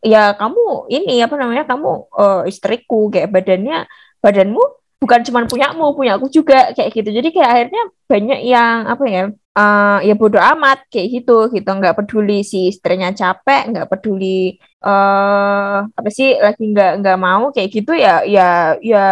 [0.04, 3.88] ya kamu ini apa namanya kamu uh, istriku kayak badannya
[4.20, 4.60] badanmu
[5.00, 7.16] bukan cuma punyamu punya aku juga kayak gitu.
[7.16, 7.82] Jadi kayak akhirnya
[8.12, 9.22] banyak yang apa ya
[9.58, 11.68] uh, ya bodoh amat kayak gitu gitu.
[11.70, 17.70] Nggak peduli si istrinya capek nggak peduli uh, apa sih lagi nggak nggak mau kayak
[17.70, 19.04] gitu ya ya ya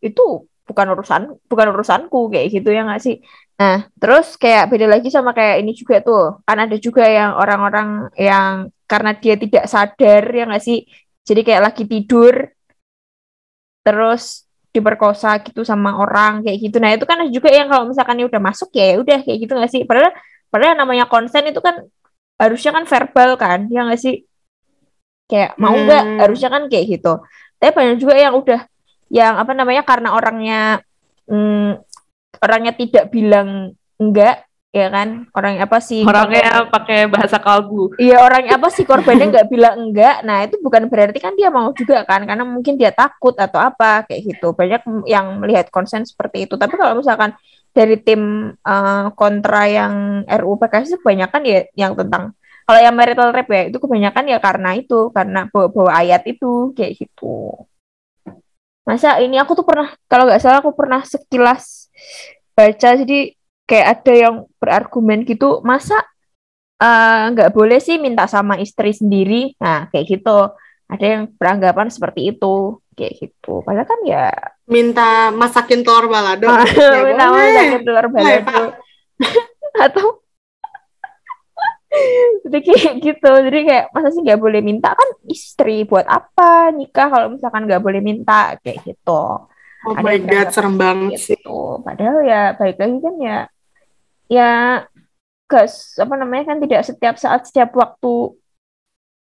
[0.00, 0.22] itu
[0.68, 3.16] bukan urusan bukan urusanku kayak gitu ya nggak sih?
[3.60, 6.40] Nah terus kayak beda lagi sama kayak ini juga tuh.
[6.48, 10.78] Kan ada juga yang orang-orang yang karena dia tidak sadar ya nggak sih?
[11.28, 12.34] Jadi kayak lagi tidur
[13.84, 16.76] terus diperkosa gitu sama orang kayak gitu.
[16.78, 19.52] Nah itu kan juga yang kalau misalkan ini udah masuk ya, ya udah kayak gitu
[19.58, 19.82] nggak sih?
[19.82, 20.14] Padahal
[20.50, 21.82] padahal namanya konsen itu kan
[22.38, 24.22] harusnya kan verbal kan, ya nggak sih?
[25.26, 26.18] Kayak mau nggak hmm.
[26.22, 27.12] harusnya kan kayak gitu.
[27.58, 28.60] Tapi banyak juga yang udah
[29.10, 30.60] yang apa namanya karena orangnya
[31.26, 31.82] hmm,
[32.38, 35.26] orangnya tidak bilang enggak ya kan?
[35.34, 37.98] Orang apa sih orangnya pakai bahasa kalbu.
[37.98, 40.22] Iya orang apa sih korbannya nggak bilang enggak?
[40.22, 42.22] Nah itu bukan berarti kan dia mau juga kan?
[42.26, 44.54] Karena mungkin dia takut atau apa kayak gitu.
[44.54, 46.54] Banyak yang melihat konsen seperti itu.
[46.54, 47.34] Tapi kalau misalkan
[47.70, 52.34] dari tim uh, kontra yang RUU PKS itu kebanyakan ya yang tentang
[52.66, 56.70] kalau yang marital rape ya itu kebanyakan ya karena itu karena bawa, bawa ayat itu
[56.78, 57.66] kayak gitu.
[58.86, 61.90] Masa ini aku tuh pernah kalau nggak salah aku pernah sekilas
[62.54, 63.34] baca jadi
[63.70, 66.02] kayak ada yang berargumen gitu masa
[66.82, 69.54] eh, nggak uh, boleh sih minta sama istri sendiri?
[69.62, 70.50] Nah kayak gitu.
[70.90, 73.62] Ada yang beranggapan seperti itu kayak gitu.
[73.62, 74.34] Padahal kan ya
[74.66, 76.50] minta masakin telur balado.
[76.50, 78.74] Ya minta masakin telur balado.
[79.86, 80.06] Atau
[82.46, 83.30] jadi kayak gitu.
[83.46, 84.90] Jadi kayak masa sih nggak boleh minta?
[84.98, 88.58] Kan istri buat apa nikah kalau misalkan nggak boleh minta?
[88.58, 89.46] Kayak gitu.
[89.80, 91.38] Oh ada my god, serem banget gitu.
[91.38, 91.40] sih.
[91.86, 93.38] Padahal ya baik lagi kan ya
[94.30, 94.86] ya
[95.50, 98.38] gas apa namanya kan tidak setiap saat setiap waktu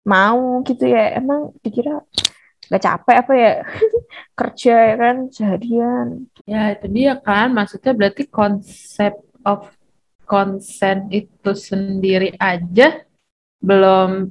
[0.05, 1.17] mau gitu ya.
[1.17, 2.05] Emang dikira
[2.69, 3.53] nggak capek apa ya?
[4.39, 6.09] Kerja ya kan seharian.
[6.45, 7.57] Ya itu dia kan.
[7.57, 9.73] Maksudnya berarti konsep of
[10.29, 13.03] consent itu sendiri aja
[13.63, 14.31] belum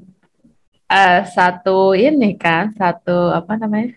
[0.92, 3.96] uh, satu ini kan satu apa namanya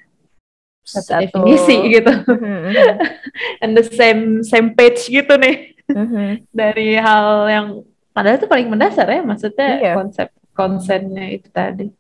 [0.85, 1.21] satu, satu.
[1.21, 2.13] definisi gitu.
[2.13, 2.73] Mm-hmm.
[3.63, 6.29] and the same same page gitu nih mm-hmm.
[6.55, 7.67] dari hal yang
[8.15, 9.93] padahal itu paling mendasar ya maksudnya iya.
[9.99, 11.91] konsep konsennya itu tadi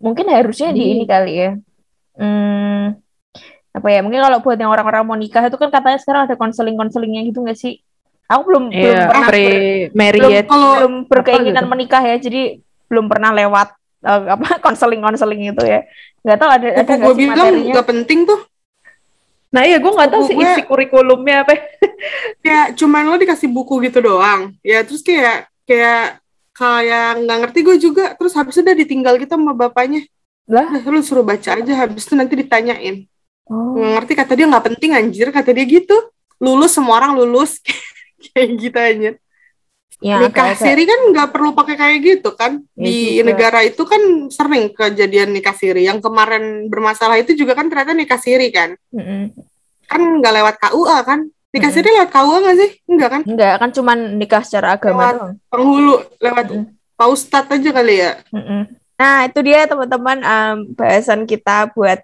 [0.00, 1.50] mungkin harusnya di, di ini kali ya
[2.20, 2.84] hmm,
[3.70, 6.76] apa ya mungkin kalau buat yang orang-orang mau nikah itu kan katanya sekarang ada konseling
[6.76, 7.80] konselingnya gitu nggak sih
[8.28, 9.28] aku belum yeah, belum pernah
[10.50, 11.72] belum, belum berkeinginan gitu.
[11.72, 12.42] menikah ya jadi
[12.90, 13.68] belum pernah lewat
[14.04, 15.86] uh, apa konseling konseling itu ya
[16.20, 18.49] nggak tahu ada ada gue bilang nggak penting tuh
[19.50, 21.58] Nah iya gue nggak tahu sih isi kurikulumnya apa.
[22.44, 24.54] kayak cuman lo dikasih buku gitu doang.
[24.62, 26.22] Ya terus kayak kayak
[26.54, 28.04] kayak nggak ngerti gue juga.
[28.14, 30.06] Terus habis itu udah ditinggal gitu sama bapaknya.
[30.46, 30.66] Lah?
[30.70, 33.06] Udah, lu suruh baca aja habis itu nanti ditanyain.
[33.50, 33.74] Oh.
[33.74, 35.96] Nggak ngerti kata dia nggak penting anjir kata dia gitu.
[36.38, 37.58] Lulus semua orang lulus
[38.30, 39.10] kayak gitu aja.
[40.00, 43.24] Ya, nikah kayak, siri kan nggak perlu pakai kayak gitu kan ya di juga.
[43.28, 48.16] negara itu kan sering kejadian nikah siri yang kemarin bermasalah itu juga kan ternyata nikah
[48.16, 49.22] siri kan mm -hmm.
[49.84, 51.20] kan nggak lewat KUA kan
[51.52, 51.84] nikah mm -hmm.
[51.84, 55.16] siri lewat KUA nggak sih enggak kan enggak kan cuman nikah secara agama lewat
[55.52, 56.96] penghulu lewat mm -hmm.
[56.96, 58.60] paustat aja kali ya mm -hmm.
[58.96, 62.00] nah itu dia teman-teman um, bahasan kita buat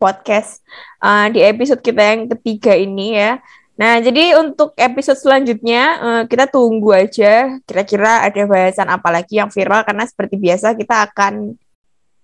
[0.00, 0.64] podcast
[1.04, 3.36] uh, di episode kita yang ketiga ini ya
[3.74, 9.50] Nah, jadi untuk episode selanjutnya uh, kita tunggu aja kira-kira ada bahasan apa lagi yang
[9.50, 11.58] viral karena seperti biasa kita akan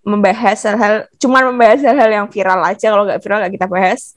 [0.06, 2.86] membahas hal-hal cuman membahas hal-hal yang viral aja.
[2.94, 4.14] Kalau nggak viral nggak kita bahas.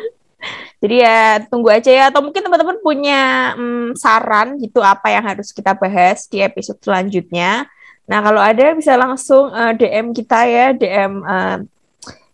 [0.82, 1.20] jadi ya
[1.52, 2.04] tunggu aja ya.
[2.08, 7.68] Atau mungkin teman-teman punya um, saran gitu apa yang harus kita bahas di episode selanjutnya.
[8.08, 11.60] Nah, kalau ada bisa langsung uh, DM kita ya, DM uh,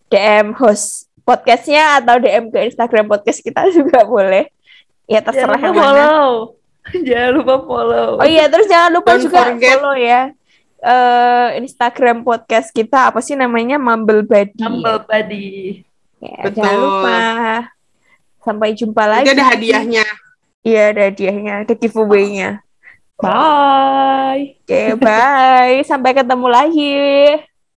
[0.06, 4.48] DM host podcastnya atau DM ke Instagram podcast kita juga boleh.
[5.10, 6.02] Ya terserah Jangan yang lupa mana.
[6.06, 6.30] follow.
[7.08, 8.08] Jangan lupa follow.
[8.18, 9.76] Oh iya, terus jangan lupa Don't juga forget.
[9.78, 10.22] follow ya
[10.80, 14.64] eh Instagram podcast kita apa sih namanya Mumble Buddy.
[14.64, 15.84] Humble Buddy.
[16.24, 16.64] Ya, Betul.
[16.64, 17.18] jangan lupa.
[18.40, 19.28] Sampai jumpa lagi.
[19.28, 20.04] Nanti ada hadiahnya.
[20.64, 22.64] Iya, ada hadiahnya, ada giveaway-nya.
[23.20, 24.56] Bye.
[24.64, 25.84] Oke, bye.
[25.84, 26.96] Sampai ketemu lagi.